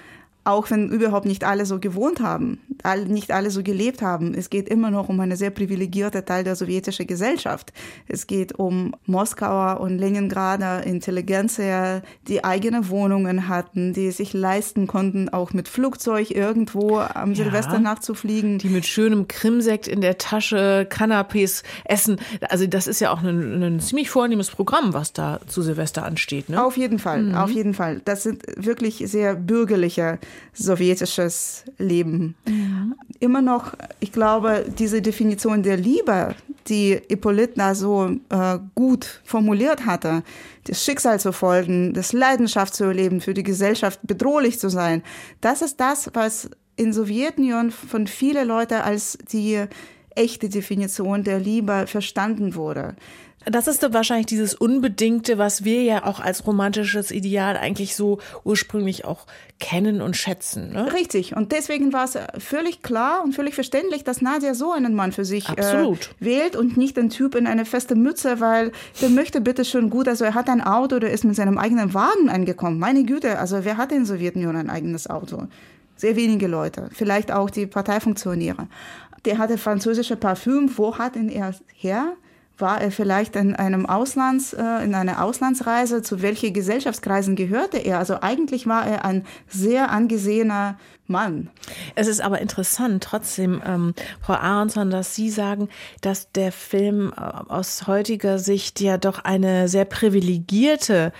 auch 0.44 0.70
wenn 0.72 0.90
überhaupt 0.90 1.26
nicht 1.26 1.44
alle 1.44 1.66
so 1.66 1.80
gewohnt 1.80 2.22
haben, 2.22 2.60
nicht 3.08 3.32
alle 3.32 3.52
so 3.52 3.64
gelebt 3.64 4.02
haben. 4.02 4.34
Es 4.34 4.50
geht 4.50 4.70
immer 4.70 4.92
noch 4.92 5.10
um 5.10 5.20
eine 5.20 5.36
sehr 5.36 5.50
privilegierte 5.50 6.24
Teil 6.26 6.44
der 6.44 6.56
sowjetischen 6.56 7.08
Gesellschaft. 7.08 7.74
Es 8.08 8.28
geht 8.28 8.58
um 8.58 8.96
Moskauer 9.06 9.80
und 9.80 9.98
Leningrader 9.98 10.84
Intelligenzier, 10.84 12.02
die 12.28 12.44
eigene 12.44 12.90
Wohnungen 12.90 13.48
hatten, 13.48 13.94
die 13.94 14.12
sich 14.12 14.34
leisten 14.34 14.88
konnten, 14.88 15.30
auch 15.30 15.54
mit 15.54 15.68
Flugzeug 15.68 16.32
irgendwo 16.32 16.98
am 16.98 17.34
ja, 17.34 17.44
Silvesternacht 17.44 18.04
zu 18.04 18.14
fliegen. 18.14 18.58
Die 18.60 18.70
mit 18.70 18.86
schönem 18.86 19.28
Krimsekt 19.28 19.88
in 19.88 20.02
der 20.02 20.18
Tasche 20.18 20.88
Canapés 20.90 21.64
essen. 21.86 22.18
Also 22.50 22.68
das 22.68 22.88
ist 22.88 23.00
ja 23.00 23.12
auch 23.12 23.22
ein, 23.22 23.62
ein 23.64 23.80
ziemlich 23.80 24.10
vornehmes 24.10 24.50
Programm, 24.50 24.94
was 24.94 25.14
da 25.14 25.40
zu 25.48 25.62
Silvester 25.62 26.04
ansteht. 26.04 26.50
Ne? 26.50 26.64
Auf 26.64 26.78
jeden 26.78 27.00
Fall, 27.00 27.24
mhm. 27.24 27.36
auf 27.36 27.52
jeden 27.52 27.74
Fall. 27.74 28.02
Das 28.06 28.24
sind 28.24 28.44
wirklich 28.56 29.04
sehr 29.06 29.36
bürgerliche 29.36 30.20
sowjetisches 30.54 31.66
Leben. 31.78 32.36
Ja. 32.70 32.96
Immer 33.20 33.42
noch, 33.42 33.74
ich 34.00 34.12
glaube, 34.12 34.66
diese 34.78 35.02
Definition 35.02 35.64
der 35.64 35.78
Liebe, 35.78 36.36
die 36.68 37.00
Hippolytna 37.08 37.74
so 37.74 38.12
äh, 38.30 38.60
gut 38.76 39.22
formuliert 39.24 39.86
hatte, 39.86 40.24
das 40.66 40.84
Schicksal 40.84 41.20
zu 41.20 41.32
folgen, 41.32 41.94
das 41.94 42.14
Leidenschaft 42.14 42.76
zu 42.76 42.84
erleben, 42.84 43.22
für 43.22 43.34
die 43.34 43.44
Gesellschaft 43.44 44.00
bedrohlich 44.04 44.60
zu 44.60 44.70
sein, 44.70 45.02
das 45.42 45.62
ist 45.62 45.80
das, 45.80 46.12
was 46.14 46.50
in 46.76 46.94
Sowjetunion 46.94 47.72
von 47.72 48.08
vielen 48.08 48.48
Leuten 48.48 48.76
als 48.76 49.18
die 49.32 49.66
echte 50.16 50.50
Definition 50.50 51.24
der 51.24 51.40
Liebe 51.40 51.86
verstanden 51.88 52.56
wurde. 52.56 52.96
Das 53.46 53.68
ist 53.68 53.84
doch 53.84 53.94
wahrscheinlich 53.94 54.26
dieses 54.26 54.54
Unbedingte, 54.54 55.38
was 55.38 55.64
wir 55.64 55.82
ja 55.84 56.06
auch 56.06 56.20
als 56.20 56.46
romantisches 56.46 57.10
Ideal 57.10 57.56
eigentlich 57.56 57.96
so 57.96 58.20
ursprünglich 58.44 59.06
auch 59.06 59.26
kennen 59.60 60.02
und 60.02 60.18
schätzen. 60.18 60.74
Ne? 60.74 60.94
Richtig. 60.94 61.36
Und 61.36 61.54
deswegen 61.54 61.94
war 61.94 62.04
es 62.04 62.18
völlig 62.38 62.82
klar 62.82 63.24
und 63.24 63.34
völlig 63.34 63.56
verständlich, 63.56 64.04
dass 64.04 64.22
Nadia 64.22 64.54
so 64.54 64.72
einen 64.72 64.94
Mann 64.94 65.14
für 65.14 65.24
sich 65.24 65.48
äh, 65.50 65.96
wählt 66.20 66.58
und 66.58 66.76
nicht 66.76 66.98
den 66.98 67.10
Typ 67.10 67.36
in 67.36 67.48
eine 67.48 67.66
feste 67.66 67.96
Mütze, 67.96 68.42
weil 68.42 68.72
der 69.02 69.10
möchte 69.10 69.40
bitte 69.40 69.64
schon 69.64 69.90
gut, 69.90 70.08
also 70.08 70.26
er 70.26 70.34
hat 70.34 70.50
ein 70.50 70.62
Auto, 70.62 71.00
der 71.00 71.12
ist 71.12 71.24
mit 71.24 71.36
seinem 71.36 71.58
eigenen 71.58 71.94
Wagen 71.94 72.30
angekommen. 72.30 72.78
Meine 72.78 73.04
Güte, 73.06 73.40
also 73.40 73.64
wer 73.64 73.78
hat 73.78 73.92
in 73.92 74.06
Sowjetunion 74.06 74.56
ein 74.56 74.70
eigenes 74.70 75.10
Auto? 75.10 75.48
Sehr 75.96 76.16
wenige 76.16 76.48
Leute, 76.48 76.90
vielleicht 76.94 77.32
auch 77.32 77.50
die 77.50 77.68
Parteifunktionäre. 77.68 78.68
Der 79.26 79.38
hatte 79.38 79.58
französische 79.58 80.16
Parfüm. 80.16 80.72
Wo 80.78 80.98
hat 80.98 81.16
ihn 81.16 81.30
er 81.30 81.54
her? 81.74 82.14
War 82.60 82.82
er 82.82 82.92
vielleicht 82.92 83.36
in 83.36 83.56
einem 83.56 83.86
Auslands, 83.86 84.54
äh, 84.54 84.84
in 84.84 84.94
einer 84.94 85.24
Auslandsreise? 85.24 86.02
Zu 86.02 86.22
welchen 86.22 86.54
Gesellschaftskreisen 86.54 87.36
gehörte 87.36 87.78
er? 87.78 88.00
Also 88.00 88.22
eigentlich 88.22 88.68
war 88.68 88.86
er 88.86 89.06
ein 89.06 89.26
sehr 89.48 89.92
angesehener 89.92 90.78
Mann. 91.10 91.50
Es 91.96 92.08
ist 92.08 92.22
aber 92.22 92.40
interessant, 92.40 93.04
trotzdem, 93.04 93.62
ähm, 93.66 93.96
Frau 94.22 94.34
Aronson, 94.34 94.92
dass 94.92 95.16
Sie 95.16 95.32
sagen, 95.32 95.68
dass 96.02 96.32
der 96.32 96.52
Film 96.52 97.12
äh, 97.18 97.20
aus 97.20 97.88
heutiger 97.88 98.38
Sicht 98.38 98.80
ja 98.80 98.98
doch 98.98 99.24
eine 99.24 99.68
sehr 99.68 99.86
privilegierte 99.86 101.12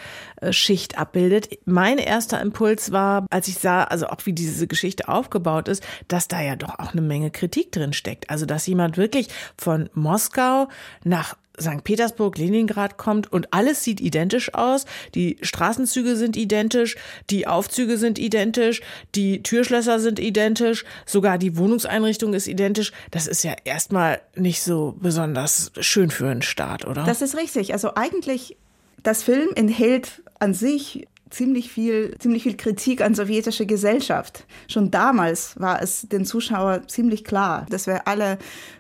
Schicht 0.52 0.98
abbildet. 0.98 1.50
Mein 1.66 1.98
erster 1.98 2.42
Impuls 2.42 2.92
war, 2.92 3.26
als 3.30 3.48
ich 3.48 3.56
sah, 3.56 3.84
also 3.84 4.08
auch 4.08 4.26
wie 4.26 4.34
diese 4.34 4.68
Geschichte 4.68 5.08
aufgebaut 5.08 5.68
ist, 5.68 5.84
dass 6.08 6.28
da 6.28 6.42
ja 6.42 6.56
doch 6.56 6.80
auch 6.80 6.94
eine 6.94 7.02
Menge 7.02 7.32
Kritik 7.32 7.72
drin 7.72 7.94
steckt. 7.94 8.30
Also, 8.30 8.46
dass 8.46 8.68
jemand 8.68 8.98
wirklich 8.98 9.28
von 9.58 9.90
Moskau 9.94 10.68
nach 11.04 11.36
St. 11.62 11.84
Petersburg, 11.84 12.38
Leningrad 12.38 12.98
kommt 12.98 13.32
und 13.32 13.54
alles 13.54 13.84
sieht 13.84 14.00
identisch 14.02 14.54
aus. 14.54 14.86
Die 15.16 15.38
Straßenzüge 15.42 16.16
sind 16.16 16.38
identisch, 16.38 16.96
die 17.30 17.48
Aufzüge 17.48 17.98
sind 17.98 18.18
identisch, 18.18 18.82
die 19.16 19.44
Türschlösser 19.44 20.00
sind 20.00 20.20
identisch, 20.20 20.86
sogar 21.06 21.38
die 21.38 21.58
Wohnungseinrichtung 21.58 22.34
ist 22.34 22.48
identisch. 22.48 22.92
Das 23.12 23.28
ist 23.28 23.44
ja 23.44 23.56
erstmal 23.66 24.22
nicht 24.36 24.62
so 24.62 24.96
besonders 25.00 25.72
schön 25.80 26.10
für 26.10 26.30
einen 26.30 26.42
Staat, 26.42 26.86
oder? 26.86 27.04
Das 27.04 27.22
ist 27.22 27.36
richtig. 27.36 27.74
Also 27.74 27.96
eigentlich, 27.96 28.58
das 29.04 29.24
Film 29.24 29.50
enthält 29.56 30.24
an 30.40 30.54
sich 30.54 31.08
ziemlich 31.30 31.72
viel, 31.72 32.16
ziemlich 32.18 32.44
viel 32.44 32.58
Kritik 32.58 33.02
an 33.02 33.14
sowjetische 33.14 33.66
Gesellschaft. 33.66 34.46
Schon 34.68 34.90
damals 34.90 35.60
war 35.60 35.82
es 35.82 36.08
den 36.10 36.26
Zuschauer 36.26 36.88
ziemlich 36.88 37.24
klar, 37.24 37.66
dass 37.70 37.88
wir 37.88 38.08
alle 38.08 38.40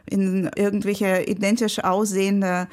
in 0.09 0.49
irgendwelche 0.55 1.23
identisch 1.27 1.83
aussehende 1.83 2.67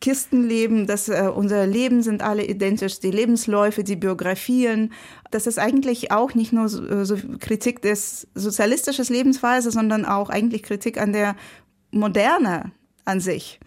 Kisten 0.00 0.46
leben, 0.46 0.86
dass 0.86 1.08
äh, 1.08 1.30
unsere 1.34 1.64
Leben 1.64 2.02
sind 2.02 2.22
alle 2.22 2.44
identisch, 2.44 3.00
die 3.00 3.10
Lebensläufe, 3.10 3.84
die 3.84 3.96
Biografien. 3.96 4.92
Das 5.30 5.46
ist 5.46 5.58
eigentlich 5.58 6.10
auch 6.10 6.34
nicht 6.34 6.52
nur 6.52 6.68
so, 6.68 6.84
äh, 6.86 7.04
so 7.06 7.16
Kritik 7.40 7.80
des 7.82 8.26
sozialistischen 8.34 9.06
Lebensweise, 9.06 9.70
sondern 9.70 10.04
auch 10.04 10.28
eigentlich 10.28 10.62
Kritik 10.62 11.00
an 11.00 11.12
der 11.12 11.36
Moderne 11.90 12.72
an 13.04 13.20
sich. 13.20 13.60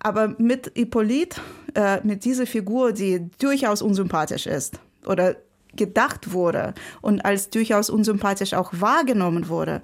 Aber 0.00 0.34
mit 0.38 0.72
Hippolyt, 0.74 1.40
äh, 1.74 2.00
mit 2.02 2.24
dieser 2.24 2.46
Figur, 2.46 2.92
die 2.92 3.30
durchaus 3.38 3.82
unsympathisch 3.82 4.46
ist 4.46 4.80
oder 5.06 5.36
gedacht 5.76 6.32
wurde 6.32 6.74
und 7.00 7.24
als 7.24 7.50
durchaus 7.50 7.90
unsympathisch 7.90 8.54
auch 8.54 8.72
wahrgenommen 8.72 9.48
wurde, 9.48 9.82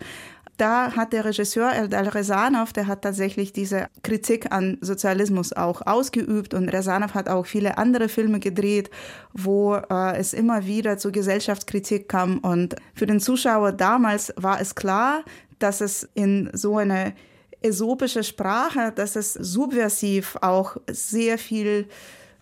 da 0.57 0.97
hat 0.97 1.13
der 1.13 1.27
Regisseur 1.27 1.71
Eldal 1.73 2.09
Rezanov, 2.09 2.73
der 2.73 2.87
hat 2.87 3.03
tatsächlich 3.03 3.53
diese 3.53 3.89
Kritik 4.03 4.53
an 4.53 4.79
Sozialismus 4.81 5.53
auch 5.53 5.83
ausgeübt 5.87 6.55
und 6.55 6.71
Rezanov 6.71 7.13
hat 7.13 7.29
auch 7.29 7.45
viele 7.45 7.77
andere 7.77 8.09
Filme 8.09 8.41
gedreht, 8.41 8.91
wo 9.35 9.75
äh, 9.75 10.17
es 10.17 10.33
immer 10.33 10.65
wieder 10.67 10.97
zu 10.97 11.13
Gesellschaftskritik 11.13 12.09
kam 12.09 12.39
und 12.39 12.77
für 12.95 13.07
den 13.07 13.21
Zuschauer 13.21 13.73
damals 13.73 14.33
war 14.37 14.61
es 14.61 14.75
klar, 14.75 15.25
dass 15.59 15.83
es 15.83 16.09
in 16.15 16.49
so 16.55 16.79
eine 16.79 17.15
äsopische 17.63 18.23
Sprache, 18.23 18.93
dass 18.95 19.17
es 19.17 19.33
subversiv 19.35 20.37
auch 20.41 20.77
sehr 20.91 21.39
viel 21.39 21.89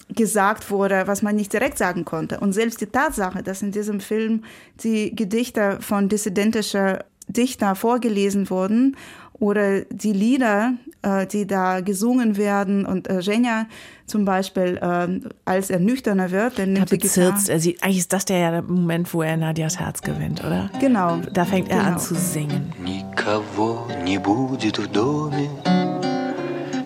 gesagt 0.09 0.71
wurde, 0.71 1.07
was 1.07 1.23
man 1.23 1.37
nicht 1.37 1.53
direkt 1.53 1.79
sagen 1.79 2.05
konnte. 2.05 2.41
Und 2.41 2.53
selbst 2.53 2.81
die 2.81 2.87
Tatsache, 2.87 3.43
dass 3.43 3.63
in 3.63 3.73
diesem 3.73 4.01
Film 4.01 4.45
die 4.83 5.15
Gedichte 5.15 5.79
von 5.81 6.09
dissidentischen 6.09 6.99
Dichter 7.27 7.75
vorgelesen 7.75 8.51
wurden 8.51 8.97
oder 9.40 9.82
die 9.86 10.14
Lieder, 10.14 10.74
äh, 11.02 11.26
die 11.26 11.48
da 11.48 11.80
gesungen 11.82 12.38
werden 12.38 12.86
und 12.86 13.10
äh, 13.10 13.22
Zhenya 13.22 13.66
zum 14.06 14.26
Beispiel, 14.26 14.78
äh, 14.82 15.20
als 15.46 15.70
er 15.70 15.80
nüchterner 15.80 16.32
wird, 16.32 16.60
dann 16.60 16.74
nimmt 16.74 16.92
da 16.92 16.96
bezirzt 16.96 17.48
er 17.48 17.60
sie. 17.60 17.78
Eigentlich 17.82 18.00
ist 18.00 18.12
das 18.14 18.26
der 18.26 18.62
Moment, 18.64 19.14
wo 19.14 19.22
er 19.22 19.38
Nadias 19.38 19.80
Herz 19.80 20.02
gewinnt, 20.02 20.44
oder? 20.44 20.70
Genau. 20.80 21.20
Da 21.32 21.46
fängt 21.46 21.70
er 21.70 21.78
genau. 21.78 21.92
an 21.92 22.00
zu 22.00 22.16
singen. 22.16 22.74
Никого 22.84 23.88
не 24.04 24.18
будет 24.18 24.78
в 24.78 24.88
доме, 24.92 25.50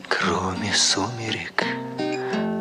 кроме 0.08 0.74
сумерек. 0.74 1.66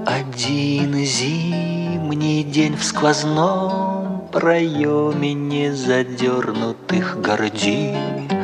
Один 0.06 0.94
зимний 1.04 2.42
день 2.44 2.76
в 2.76 2.84
сквозном 2.84 4.28
проеме 4.32 5.34
незадернутых 5.34 7.20
гордин 7.20 8.35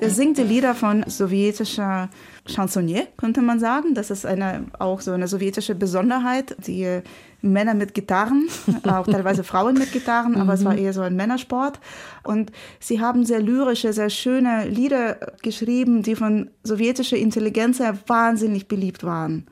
Er 0.00 0.08
singt 0.08 0.38
die 0.38 0.42
Lieder 0.42 0.74
von 0.74 1.04
sowjetischer 1.06 2.08
Chansonnier, 2.48 3.06
könnte 3.18 3.42
man 3.42 3.60
sagen. 3.60 3.94
Das 3.94 4.10
ist 4.10 4.24
eine, 4.24 4.64
auch 4.78 5.02
so 5.02 5.12
eine 5.12 5.28
sowjetische 5.28 5.74
Besonderheit. 5.74 6.56
Die 6.66 7.00
Männer 7.42 7.74
mit 7.74 7.92
Gitarren, 7.92 8.48
auch 8.88 9.06
teilweise 9.06 9.44
Frauen 9.44 9.74
mit 9.74 9.92
Gitarren, 9.92 10.36
aber 10.36 10.54
es 10.54 10.64
war 10.64 10.74
eher 10.74 10.94
so 10.94 11.02
ein 11.02 11.16
Männersport. 11.16 11.78
Und 12.22 12.50
sie 12.80 13.02
haben 13.02 13.26
sehr 13.26 13.42
lyrische, 13.42 13.92
sehr 13.92 14.08
schöne 14.08 14.66
Lieder 14.66 15.18
geschrieben, 15.42 16.02
die 16.02 16.16
von 16.16 16.48
sowjetischer 16.62 17.18
Intelligenz 17.18 17.82
wahnsinnig 18.06 18.68
beliebt 18.68 19.04
waren. 19.04 19.46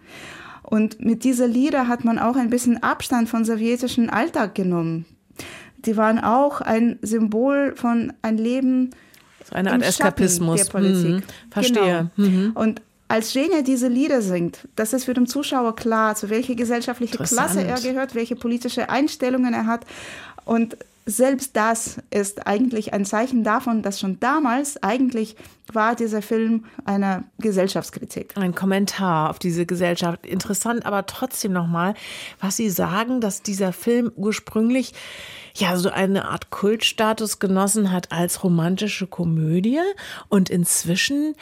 Und 0.62 1.04
mit 1.04 1.24
dieser 1.24 1.46
Lieder 1.46 1.88
hat 1.88 2.06
man 2.06 2.18
auch 2.18 2.36
ein 2.36 2.48
bisschen 2.48 2.82
Abstand 2.82 3.28
von 3.28 3.44
sowjetischen 3.44 4.08
Alltag 4.08 4.54
genommen 4.54 5.04
die 5.84 5.96
waren 5.96 6.18
auch 6.18 6.60
ein 6.60 6.98
Symbol 7.02 7.74
von 7.76 8.12
ein 8.22 8.38
Leben. 8.38 8.90
So 9.48 9.54
eine 9.54 9.72
Art 9.72 9.82
Eskapismus. 9.82 10.64
Der 10.64 10.70
Politik. 10.70 11.10
Mhm. 11.10 11.22
Verstehe. 11.50 12.10
Genau. 12.16 12.28
Mhm. 12.28 12.52
Und 12.54 12.82
als 13.08 13.32
Gene 13.32 13.62
diese 13.62 13.88
Lieder 13.88 14.22
singt, 14.22 14.66
das 14.74 14.94
ist 14.94 15.04
für 15.04 15.12
den 15.12 15.26
Zuschauer 15.26 15.76
klar, 15.76 16.14
zu 16.14 16.30
welcher 16.30 16.54
gesellschaftlichen 16.54 17.18
Klasse 17.18 17.62
er 17.62 17.78
gehört, 17.78 18.14
welche 18.14 18.36
politische 18.36 18.88
Einstellungen 18.88 19.52
er 19.52 19.66
hat. 19.66 19.84
Und 20.44 20.78
selbst 21.04 21.56
das 21.56 22.00
ist 22.10 22.46
eigentlich 22.46 22.92
ein 22.92 23.04
Zeichen 23.04 23.42
davon, 23.42 23.82
dass 23.82 23.98
schon 23.98 24.20
damals 24.20 24.82
eigentlich 24.82 25.36
war 25.72 25.96
dieser 25.96 26.22
Film 26.22 26.64
eine 26.84 27.24
Gesellschaftskritik. 27.38 28.36
Ein 28.36 28.54
Kommentar 28.54 29.30
auf 29.30 29.38
diese 29.38 29.66
Gesellschaft. 29.66 30.26
Interessant, 30.26 30.86
aber 30.86 31.06
trotzdem 31.06 31.52
nochmal, 31.52 31.94
was 32.40 32.56
Sie 32.56 32.70
sagen, 32.70 33.20
dass 33.20 33.42
dieser 33.42 33.72
Film 33.72 34.12
ursprünglich 34.14 34.92
ja 35.54 35.76
so 35.76 35.90
eine 35.90 36.26
Art 36.26 36.50
Kultstatus 36.50 37.38
genossen 37.38 37.90
hat 37.90 38.12
als 38.12 38.44
romantische 38.44 39.06
Komödie 39.06 39.80
und 40.28 40.50
inzwischen 40.50 41.34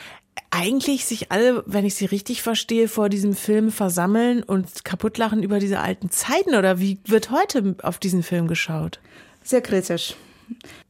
eigentlich 0.51 1.05
sich 1.05 1.31
alle, 1.31 1.63
wenn 1.67 1.85
ich 1.85 1.95
sie 1.95 2.07
richtig 2.07 2.43
verstehe, 2.43 2.89
vor 2.89 3.09
diesem 3.09 3.35
Film 3.35 3.71
versammeln 3.71 4.43
und 4.43 4.85
kaputtlachen 4.85 5.43
über 5.43 5.59
diese 5.59 5.81
alten 5.81 6.11
Zeiten 6.11 6.55
oder 6.55 6.81
wie 6.81 6.99
wird 7.05 7.31
heute 7.31 7.77
auf 7.83 7.99
diesen 7.99 8.23
Film 8.23 8.49
geschaut? 8.49 9.01
Sehr 9.43 9.61
kritisch. 9.61 10.17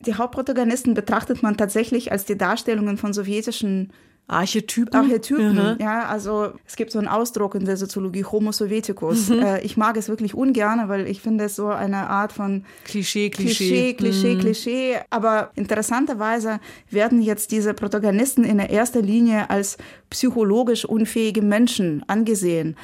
Die 0.01 0.15
Hauptprotagonisten 0.15 0.95
betrachtet 0.95 1.43
man 1.43 1.57
tatsächlich 1.57 2.13
als 2.13 2.25
die 2.25 2.39
Darstellungen 2.39 2.97
von 2.97 3.13
sowjetischen 3.13 3.93
Archetypen. 4.31 4.95
Archetypen, 4.95 5.55
mhm. 5.55 5.77
ja. 5.81 6.07
Also 6.07 6.53
es 6.65 6.77
gibt 6.77 6.93
so 6.93 6.99
einen 6.99 7.09
Ausdruck 7.09 7.57
in 7.57 7.65
der 7.65 7.77
Soziologie, 7.77 8.25
Homo 8.25 8.53
Sovieticus. 8.53 9.29
Mhm. 9.29 9.41
Äh, 9.41 9.61
ich 9.63 9.77
mag 9.77 9.97
es 9.97 10.09
wirklich 10.09 10.35
ungern, 10.35 10.89
weil 10.89 11.09
ich 11.09 11.21
finde 11.21 11.45
es 11.45 11.57
so 11.57 11.67
eine 11.69 12.09
Art 12.09 12.33
von 12.33 12.65
Klischee, 12.85 13.31
Klischee. 13.31 13.95
Klischee, 13.95 13.95
Klischee, 13.95 14.35
mhm. 14.35 14.41
Klischee. 14.41 14.97
Aber 15.11 15.51
interessanterweise 15.57 16.61
werden 16.91 17.21
jetzt 17.23 17.51
diese 17.51 17.75
Protagonisten 17.75 18.45
in 18.45 18.61
erster 18.61 19.03
Linie 19.03 19.51
als 19.51 19.79
psychologisch 20.11 20.85
unfähige 20.85 21.43
Menschen 21.43 22.05
angesehen. 22.07 22.77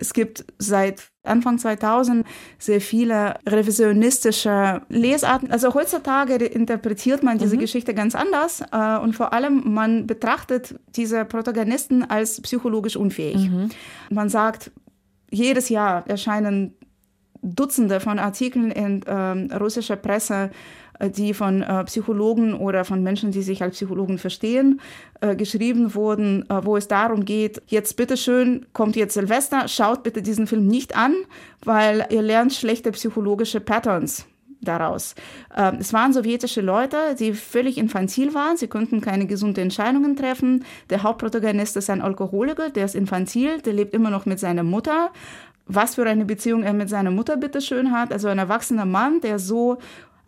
Es 0.00 0.12
gibt 0.12 0.44
seit 0.58 1.10
Anfang 1.22 1.58
2000 1.58 2.26
sehr 2.58 2.80
viele 2.80 3.34
revisionistische 3.46 4.82
Lesarten. 4.88 5.50
Also 5.50 5.74
heutzutage 5.74 6.36
interpretiert 6.36 7.22
man 7.22 7.38
diese 7.38 7.56
mhm. 7.56 7.60
Geschichte 7.60 7.94
ganz 7.94 8.14
anders 8.14 8.62
äh, 8.72 8.98
und 8.98 9.14
vor 9.14 9.32
allem 9.32 9.72
man 9.72 10.06
betrachtet 10.06 10.80
diese 10.96 11.24
Protagonisten 11.24 12.02
als 12.02 12.40
psychologisch 12.40 12.96
unfähig. 12.96 13.50
Mhm. 13.50 13.68
Man 14.10 14.28
sagt, 14.28 14.70
jedes 15.30 15.68
Jahr 15.68 16.06
erscheinen 16.08 16.74
Dutzende 17.42 18.00
von 18.00 18.18
Artikeln 18.18 18.70
in 18.70 19.02
äh, 19.02 19.56
russischer 19.56 19.96
Presse 19.96 20.50
die 21.08 21.32
von 21.32 21.62
äh, 21.62 21.84
Psychologen 21.84 22.54
oder 22.54 22.84
von 22.84 23.02
Menschen, 23.02 23.30
die 23.30 23.42
sich 23.42 23.62
als 23.62 23.76
Psychologen 23.76 24.18
verstehen, 24.18 24.80
äh, 25.20 25.34
geschrieben 25.34 25.94
wurden, 25.94 26.44
äh, 26.50 26.64
wo 26.64 26.76
es 26.76 26.88
darum 26.88 27.24
geht, 27.24 27.62
jetzt 27.68 27.96
bitteschön, 27.96 28.66
kommt 28.72 28.96
jetzt 28.96 29.14
Silvester, 29.14 29.68
schaut 29.68 30.02
bitte 30.02 30.20
diesen 30.20 30.46
Film 30.46 30.66
nicht 30.66 30.96
an, 30.96 31.14
weil 31.64 32.06
ihr 32.10 32.22
lernt 32.22 32.52
schlechte 32.52 32.92
psychologische 32.92 33.60
Patterns 33.60 34.26
daraus. 34.60 35.14
Ähm, 35.56 35.78
es 35.80 35.92
waren 35.92 36.12
sowjetische 36.12 36.60
Leute, 36.60 37.14
die 37.18 37.32
völlig 37.32 37.78
infantil 37.78 38.34
waren. 38.34 38.56
Sie 38.56 38.68
konnten 38.68 39.00
keine 39.00 39.26
gesunden 39.26 39.62
Entscheidungen 39.62 40.16
treffen. 40.16 40.64
Der 40.90 41.02
Hauptprotagonist 41.02 41.76
ist 41.76 41.90
ein 41.90 42.02
Alkoholiker, 42.02 42.70
der 42.70 42.84
ist 42.84 42.94
infantil, 42.94 43.60
der 43.60 43.72
lebt 43.72 43.94
immer 43.94 44.10
noch 44.10 44.26
mit 44.26 44.38
seiner 44.38 44.62
Mutter. 44.62 45.10
Was 45.66 45.94
für 45.94 46.04
eine 46.04 46.24
Beziehung 46.24 46.64
er 46.64 46.72
mit 46.72 46.88
seiner 46.88 47.12
Mutter 47.12 47.36
bitteschön 47.36 47.92
hat. 47.92 48.12
Also 48.12 48.28
ein 48.28 48.38
erwachsener 48.38 48.86
Mann, 48.86 49.20
der 49.20 49.38
so 49.38 49.78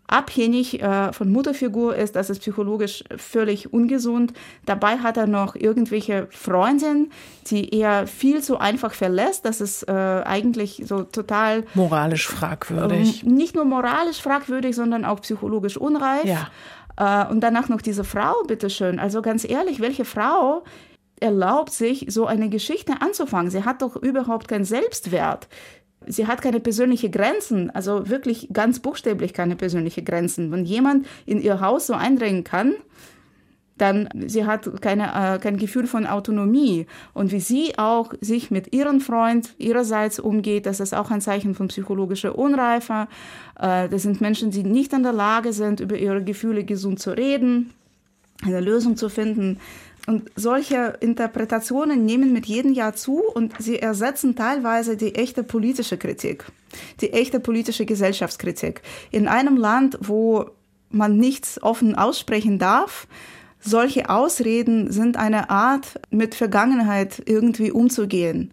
abhängig 0.06 0.82
äh, 0.82 1.12
von 1.12 1.30
Mutterfigur 1.30 1.96
ist, 1.96 2.16
das 2.16 2.28
ist 2.28 2.40
psychologisch 2.40 3.02
völlig 3.16 3.72
ungesund. 3.72 4.34
Dabei 4.66 4.98
hat 4.98 5.16
er 5.16 5.26
noch 5.26 5.54
irgendwelche 5.56 6.26
Freundinnen, 6.30 7.10
die 7.46 7.72
er 7.78 8.06
viel 8.06 8.42
zu 8.42 8.58
einfach 8.58 8.92
verlässt. 8.92 9.44
Das 9.44 9.60
ist 9.60 9.88
äh, 9.88 9.92
eigentlich 9.92 10.82
so 10.86 11.02
total 11.02 11.64
moralisch 11.74 12.26
fragwürdig. 12.28 13.24
Ähm, 13.24 13.34
nicht 13.34 13.54
nur 13.54 13.64
moralisch 13.64 14.20
fragwürdig, 14.20 14.76
sondern 14.76 15.04
auch 15.04 15.20
psychologisch 15.22 15.76
unreif. 15.76 16.24
Ja. 16.24 16.48
Äh, 16.96 17.30
und 17.30 17.40
danach 17.40 17.68
noch 17.68 17.80
diese 17.80 18.04
Frau, 18.04 18.34
bitteschön. 18.46 18.98
Also 18.98 19.22
ganz 19.22 19.48
ehrlich, 19.48 19.80
welche 19.80 20.04
Frau 20.04 20.64
erlaubt 21.20 21.72
sich, 21.72 22.06
so 22.08 22.26
eine 22.26 22.48
Geschichte 22.48 22.94
anzufangen? 23.00 23.50
Sie 23.50 23.64
hat 23.64 23.80
doch 23.80 23.96
überhaupt 23.96 24.48
keinen 24.48 24.64
Selbstwert. 24.64 25.48
Sie 26.06 26.26
hat 26.26 26.42
keine 26.42 26.60
persönlichen 26.60 27.10
Grenzen, 27.10 27.70
also 27.70 28.08
wirklich 28.08 28.48
ganz 28.52 28.80
buchstäblich 28.80 29.32
keine 29.32 29.56
persönlichen 29.56 30.04
Grenzen. 30.04 30.50
Wenn 30.50 30.64
jemand 30.64 31.06
in 31.26 31.40
ihr 31.40 31.60
Haus 31.60 31.86
so 31.86 31.94
eindringen 31.94 32.44
kann, 32.44 32.74
dann 33.78 34.08
sie 34.26 34.46
hat 34.46 34.80
keine, 34.80 35.06
äh, 35.14 35.38
kein 35.38 35.56
Gefühl 35.56 35.86
von 35.86 36.06
Autonomie. 36.06 36.86
Und 37.14 37.32
wie 37.32 37.40
sie 37.40 37.78
auch 37.78 38.12
sich 38.20 38.50
mit 38.50 38.72
ihrem 38.72 39.00
Freund 39.00 39.54
ihrerseits 39.58 40.20
umgeht, 40.20 40.66
das 40.66 40.80
ist 40.80 40.94
auch 40.94 41.10
ein 41.10 41.20
Zeichen 41.20 41.54
von 41.54 41.68
psychologischer 41.68 42.38
Unreife. 42.38 43.08
Äh, 43.58 43.88
das 43.88 44.02
sind 44.02 44.20
Menschen, 44.20 44.50
die 44.50 44.62
nicht 44.62 44.92
in 44.92 45.02
der 45.02 45.12
Lage 45.12 45.52
sind, 45.52 45.80
über 45.80 45.96
ihre 45.96 46.22
Gefühle 46.22 46.64
gesund 46.64 47.00
zu 47.00 47.10
reden, 47.16 47.72
eine 48.44 48.60
Lösung 48.60 48.96
zu 48.96 49.08
finden. 49.08 49.58
Und 50.06 50.30
solche 50.34 50.98
Interpretationen 51.00 52.04
nehmen 52.04 52.32
mit 52.32 52.46
jedem 52.46 52.72
Jahr 52.72 52.94
zu 52.94 53.22
und 53.22 53.54
sie 53.60 53.78
ersetzen 53.78 54.34
teilweise 54.34 54.96
die 54.96 55.14
echte 55.14 55.44
politische 55.44 55.96
Kritik, 55.96 56.44
die 57.00 57.12
echte 57.12 57.38
politische 57.38 57.86
Gesellschaftskritik. 57.86 58.82
In 59.12 59.28
einem 59.28 59.56
Land, 59.56 59.98
wo 60.00 60.50
man 60.90 61.16
nichts 61.18 61.62
offen 61.62 61.94
aussprechen 61.94 62.58
darf, 62.58 63.06
solche 63.60 64.10
Ausreden 64.10 64.90
sind 64.90 65.16
eine 65.16 65.50
Art, 65.50 66.00
mit 66.10 66.34
Vergangenheit 66.34 67.22
irgendwie 67.26 67.70
umzugehen. 67.70 68.52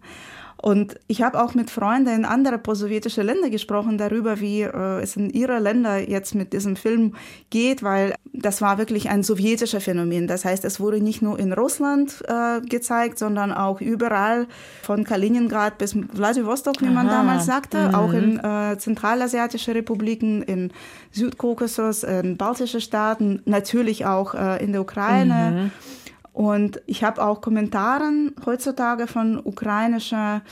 Und 0.62 1.00
ich 1.06 1.22
habe 1.22 1.42
auch 1.42 1.54
mit 1.54 1.70
Freunden 1.70 2.14
in 2.14 2.24
andere 2.24 2.58
postsowjetische 2.58 3.22
Länder 3.22 3.48
gesprochen 3.48 3.96
darüber, 3.96 4.40
wie 4.40 4.62
äh, 4.62 5.00
es 5.00 5.16
in 5.16 5.30
ihrer 5.30 5.58
Länder 5.58 5.98
jetzt 5.98 6.34
mit 6.34 6.52
diesem 6.52 6.76
Film 6.76 7.14
geht, 7.48 7.82
weil 7.82 8.14
das 8.32 8.62
war 8.62 8.78
wirklich 8.78 9.10
ein 9.10 9.22
sowjetischer 9.22 9.80
Phänomen. 9.80 10.26
Das 10.26 10.44
heißt, 10.44 10.64
es 10.64 10.78
wurde 10.78 11.00
nicht 11.00 11.20
nur 11.20 11.38
in 11.38 11.52
Russland 11.52 12.22
äh, 12.28 12.60
gezeigt, 12.60 13.18
sondern 13.18 13.52
auch 13.52 13.80
überall 13.80 14.46
von 14.82 15.04
Kaliningrad 15.04 15.78
bis 15.78 15.96
Vladivostok, 16.12 16.80
wie 16.80 16.90
man 16.90 17.08
Aha. 17.08 17.16
damals 17.16 17.46
sagte, 17.46 17.88
mhm. 17.88 17.94
auch 17.94 18.12
in 18.12 18.38
äh, 18.38 18.78
zentralasiatische 18.78 19.74
Republiken, 19.74 20.42
in 20.42 20.72
Südkaukasus, 21.10 22.04
in 22.04 22.36
baltische 22.36 22.80
Staaten, 22.80 23.42
natürlich 23.46 24.06
auch 24.06 24.34
äh, 24.34 24.62
in 24.62 24.72
der 24.72 24.82
Ukraine. 24.82 25.50
Mhm. 25.50 25.70
Und 26.32 26.80
ich 26.86 27.02
habe 27.02 27.22
auch 27.22 27.40
Kommentare 27.40 28.10
heutzutage 28.46 29.06
von 29.08 29.40
ukrainischem 29.42 30.42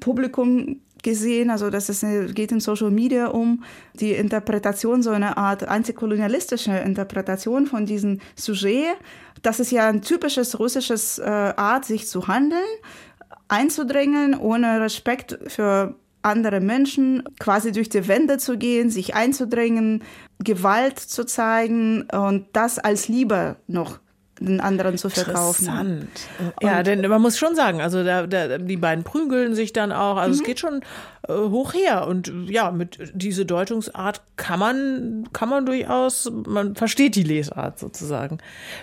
Publikum 0.00 0.80
gesehen, 1.02 1.50
also 1.50 1.70
das 1.70 1.88
ist, 1.88 2.04
geht 2.34 2.52
in 2.52 2.60
Social 2.60 2.90
Media 2.90 3.28
um 3.28 3.64
die 3.94 4.12
Interpretation, 4.12 5.02
so 5.02 5.10
eine 5.10 5.36
Art 5.36 5.68
antikolonialistische 5.68 6.72
Interpretation 6.72 7.66
von 7.66 7.86
diesem 7.86 8.20
Sujet. 8.36 8.96
Das 9.42 9.60
ist 9.60 9.72
ja 9.72 9.88
ein 9.88 10.02
typisches 10.02 10.58
russisches 10.58 11.18
äh, 11.18 11.24
Art, 11.24 11.84
sich 11.84 12.08
zu 12.08 12.28
handeln, 12.28 12.60
einzudrängen, 13.48 14.38
ohne 14.38 14.80
Respekt 14.80 15.38
für 15.48 15.96
andere 16.22 16.60
Menschen, 16.60 17.24
quasi 17.40 17.72
durch 17.72 17.88
die 17.88 18.06
Wände 18.06 18.38
zu 18.38 18.56
gehen, 18.56 18.90
sich 18.90 19.14
einzudrängen, 19.14 20.04
Gewalt 20.38 20.98
zu 20.98 21.26
zeigen 21.26 22.02
und 22.12 22.46
das 22.52 22.78
als 22.78 23.08
Liebe 23.08 23.56
noch 23.66 23.98
den 24.40 24.60
anderen 24.60 24.98
zu 24.98 25.08
verkaufen. 25.08 25.66
Interessant. 25.66 26.08
Ja, 26.60 26.82
denn 26.82 27.00
man 27.08 27.22
muss 27.22 27.38
schon 27.38 27.54
sagen, 27.54 27.80
also 27.80 28.02
da, 28.02 28.26
da, 28.26 28.58
die 28.58 28.76
beiden 28.76 29.04
prügeln 29.04 29.54
sich 29.54 29.72
dann 29.72 29.92
auch, 29.92 30.16
also 30.16 30.34
mhm. 30.34 30.40
es 30.40 30.46
geht 30.46 30.60
schon 30.60 30.80
äh, 31.28 31.32
hoch 31.32 31.74
her 31.74 32.06
und 32.06 32.32
ja, 32.46 32.70
mit 32.70 32.98
diese 33.14 33.44
Deutungsart 33.44 34.22
kann 34.36 34.58
man 34.58 35.28
kann 35.32 35.48
man 35.48 35.66
durchaus, 35.66 36.30
man 36.46 36.74
versteht 36.74 37.14
die 37.14 37.22
Lesart 37.22 37.78
sozusagen. 37.78 38.38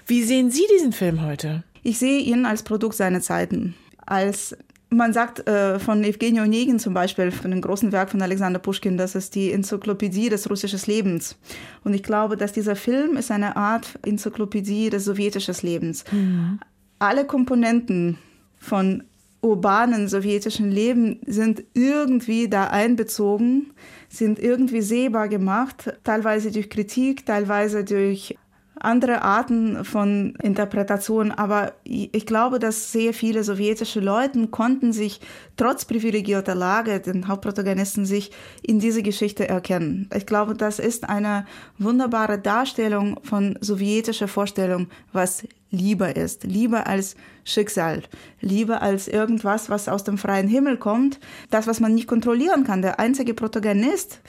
Wie 0.05 0.23
sehen 0.23 0.51
Sie 0.51 0.65
diesen 0.75 0.93
Film 0.93 1.25
heute? 1.25 1.63
Ich 1.83 1.99
sehe 1.99 2.19
ihn 2.19 2.45
als 2.45 2.63
Produkt 2.63 2.95
seiner 2.95 3.21
Zeiten, 3.21 3.75
als 4.05 4.55
man 4.89 5.13
sagt 5.13 5.47
äh, 5.47 5.79
von 5.79 6.03
Evgeny 6.03 6.41
Onegin 6.41 6.79
zum 6.79 6.93
Beispiel, 6.93 7.31
von 7.31 7.51
dem 7.51 7.61
großen 7.61 7.91
Werk 7.91 8.09
von 8.09 8.21
Alexander 8.21 8.59
Puschkin, 8.59 8.97
das 8.97 9.15
ist 9.15 9.35
die 9.35 9.51
Enzyklopädie 9.51 10.29
des 10.29 10.49
russischen 10.49 10.79
Lebens. 10.87 11.37
Und 11.83 11.93
ich 11.93 12.03
glaube, 12.03 12.37
dass 12.37 12.53
dieser 12.53 12.75
Film 12.75 13.15
ist 13.15 13.31
eine 13.31 13.55
Art 13.55 13.99
Enzyklopädie 14.05 14.89
des 14.89 15.05
sowjetischen 15.05 15.55
Lebens. 15.61 16.03
Mhm. 16.11 16.59
Alle 16.97 17.25
Komponenten 17.25 18.17
von 18.57 19.03
urbanen 19.41 20.07
sowjetischen 20.07 20.71
Leben 20.71 21.19
sind 21.25 21.63
irgendwie 21.73 22.49
da 22.49 22.65
einbezogen, 22.65 23.71
sind 24.09 24.39
irgendwie 24.39 24.81
sehbar 24.81 25.29
gemacht, 25.29 25.93
teilweise 26.03 26.51
durch 26.51 26.69
Kritik, 26.69 27.25
teilweise 27.25 27.85
durch 27.85 28.35
andere 28.79 29.21
Arten 29.21 29.83
von 29.85 30.35
Interpretation, 30.41 31.31
aber 31.31 31.73
ich 31.83 32.25
glaube, 32.25 32.59
dass 32.59 32.91
sehr 32.91 33.13
viele 33.13 33.43
sowjetische 33.43 33.99
Leute 33.99 34.47
konnten 34.47 34.93
sich 34.93 35.21
trotz 35.57 35.85
privilegierter 35.85 36.55
Lage, 36.55 36.99
den 36.99 37.27
Hauptprotagonisten, 37.27 38.05
sich 38.05 38.31
in 38.61 38.79
diese 38.79 39.03
Geschichte 39.03 39.47
erkennen. 39.47 40.09
Ich 40.15 40.25
glaube, 40.25 40.53
das 40.53 40.79
ist 40.79 41.09
eine 41.09 41.45
wunderbare 41.77 42.39
Darstellung 42.39 43.19
von 43.23 43.57
sowjetischer 43.61 44.27
Vorstellung, 44.27 44.87
was 45.11 45.43
Liebe 45.71 46.07
ist. 46.07 46.43
Liebe 46.43 46.87
als 46.87 47.15
Schicksal. 47.43 48.03
Liebe 48.41 48.81
als 48.81 49.07
irgendwas, 49.07 49.69
was 49.69 49.87
aus 49.87 50.03
dem 50.03 50.17
freien 50.17 50.47
Himmel 50.47 50.77
kommt. 50.77 51.19
Das, 51.49 51.67
was 51.67 51.79
man 51.79 51.93
nicht 51.93 52.07
kontrollieren 52.07 52.63
kann. 52.63 52.81
Der 52.81 52.99
einzige 52.99 53.33
Protagonist, 53.33 54.21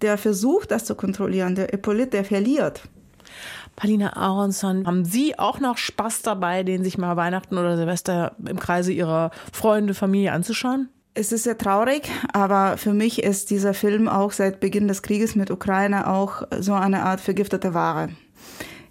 der 0.00 0.16
versucht, 0.16 0.70
das 0.70 0.84
zu 0.84 0.94
kontrollieren, 0.94 1.54
der 1.54 1.74
Epaulit, 1.74 2.12
der 2.12 2.24
verliert. 2.24 2.82
Palina 3.78 4.16
Aronson, 4.16 4.84
haben 4.88 5.04
Sie 5.04 5.38
auch 5.38 5.60
noch 5.60 5.76
Spaß 5.76 6.22
dabei, 6.22 6.64
den 6.64 6.82
sich 6.82 6.98
mal 6.98 7.16
Weihnachten 7.16 7.56
oder 7.56 7.76
Silvester 7.76 8.34
im 8.44 8.58
Kreise 8.58 8.90
Ihrer 8.90 9.30
Freunde, 9.52 9.94
Familie 9.94 10.32
anzuschauen? 10.32 10.88
Es 11.14 11.30
ist 11.30 11.44
sehr 11.44 11.56
traurig, 11.56 12.10
aber 12.32 12.76
für 12.76 12.92
mich 12.92 13.22
ist 13.22 13.50
dieser 13.50 13.74
Film 13.74 14.08
auch 14.08 14.32
seit 14.32 14.58
Beginn 14.58 14.88
des 14.88 15.02
Krieges 15.02 15.36
mit 15.36 15.52
Ukraine 15.52 16.08
auch 16.08 16.42
so 16.58 16.74
eine 16.74 17.04
Art 17.04 17.20
vergiftete 17.20 17.72
Ware. 17.72 18.08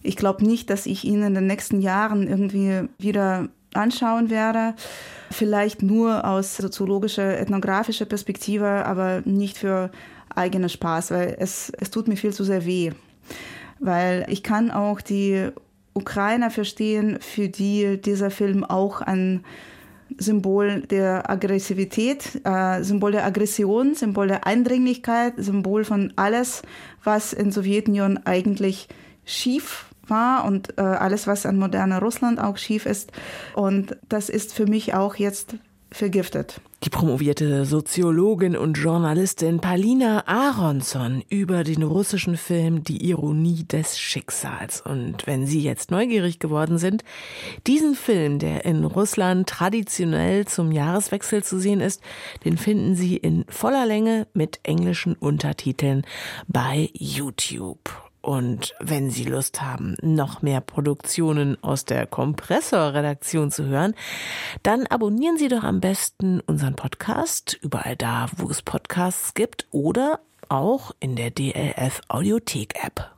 Ich 0.03 0.15
glaube 0.15 0.45
nicht, 0.45 0.69
dass 0.69 0.85
ich 0.85 1.03
ihn 1.03 1.21
in 1.21 1.33
den 1.33 1.47
nächsten 1.47 1.81
Jahren 1.81 2.25
irgendwie 2.25 2.87
wieder 2.97 3.49
anschauen 3.73 4.29
werde. 4.29 4.73
Vielleicht 5.31 5.81
nur 5.81 6.23
aus 6.23 6.55
soziologischer, 6.55 7.37
ethnografischer 7.37 8.05
Perspektive, 8.05 8.85
aber 8.85 9.21
nicht 9.25 9.57
für 9.57 9.91
eigenen 10.33 10.69
Spaß, 10.69 11.11
weil 11.11 11.35
es, 11.39 11.73
es 11.77 11.91
tut 11.91 12.07
mir 12.07 12.15
viel 12.15 12.31
zu 12.33 12.45
sehr 12.45 12.65
weh 12.65 12.93
weil 13.79 14.25
ich 14.29 14.43
kann 14.43 14.71
auch 14.71 15.01
die 15.01 15.49
Ukrainer 15.93 16.51
verstehen, 16.51 17.17
für 17.21 17.49
die 17.49 17.99
dieser 17.99 18.29
Film 18.29 18.63
auch 18.63 19.01
ein 19.01 19.43
Symbol 20.17 20.81
der 20.81 21.29
Aggressivität, 21.29 22.41
äh, 22.45 22.83
Symbol 22.83 23.11
der 23.11 23.25
Aggression, 23.25 23.95
Symbol 23.95 24.27
der 24.27 24.45
Eindringlichkeit, 24.45 25.33
Symbol 25.37 25.83
von 25.83 26.13
alles, 26.15 26.61
was 27.03 27.33
in 27.33 27.51
Sowjetunion 27.51 28.19
eigentlich 28.25 28.87
schief 29.25 29.85
war 30.07 30.45
und 30.45 30.77
äh, 30.77 30.81
alles, 30.81 31.27
was 31.27 31.45
an 31.45 31.57
moderner 31.57 31.99
Russland 31.99 32.39
auch 32.39 32.57
schief 32.57 32.85
ist. 32.85 33.11
Und 33.53 33.97
das 34.07 34.29
ist 34.29 34.53
für 34.53 34.65
mich 34.65 34.93
auch 34.93 35.15
jetzt 35.15 35.55
vergiftet. 35.91 36.61
Die 36.83 36.89
promovierte 36.91 37.65
Soziologin 37.65 38.55
und 38.55 38.77
Journalistin 38.77 39.59
Palina 39.59 40.27
Aronson 40.27 41.23
über 41.27 41.63
den 41.63 41.81
russischen 41.81 42.37
Film 42.37 42.83
Die 42.83 43.09
Ironie 43.09 43.63
des 43.63 43.97
Schicksals. 43.97 44.81
Und 44.81 45.25
wenn 45.25 45.47
Sie 45.47 45.61
jetzt 45.61 45.89
neugierig 45.89 46.37
geworden 46.37 46.77
sind, 46.77 47.03
diesen 47.65 47.95
Film, 47.95 48.37
der 48.37 48.63
in 48.65 48.85
Russland 48.85 49.49
traditionell 49.49 50.45
zum 50.45 50.71
Jahreswechsel 50.71 51.43
zu 51.43 51.59
sehen 51.59 51.81
ist, 51.81 52.01
den 52.45 52.57
finden 52.57 52.95
Sie 52.95 53.17
in 53.17 53.45
voller 53.49 53.87
Länge 53.87 54.27
mit 54.33 54.59
englischen 54.61 55.15
Untertiteln 55.15 56.03
bei 56.47 56.91
YouTube. 56.93 58.06
Und 58.27 58.75
wenn 58.81 59.09
Sie 59.09 59.23
Lust 59.23 59.61
haben, 59.61 59.95
noch 60.01 60.41
mehr 60.41 60.59
Produktionen 60.59 61.57
aus 61.63 61.85
der 61.85 62.05
Kompressor-Redaktion 62.05 63.51
zu 63.51 63.67
hören, 63.67 63.95
dann 64.63 64.85
abonnieren 64.85 65.37
Sie 65.37 65.47
doch 65.47 65.63
am 65.63 65.79
besten 65.79 66.41
unseren 66.41 66.75
Podcast 66.75 67.57
überall 67.61 67.95
da, 67.95 68.27
wo 68.35 68.49
es 68.49 68.61
Podcasts 68.61 69.33
gibt 69.33 69.65
oder 69.71 70.19
auch 70.49 70.91
in 70.99 71.15
der 71.15 71.31
DLF 71.31 72.01
Audiothek 72.09 72.83
App. 72.83 73.16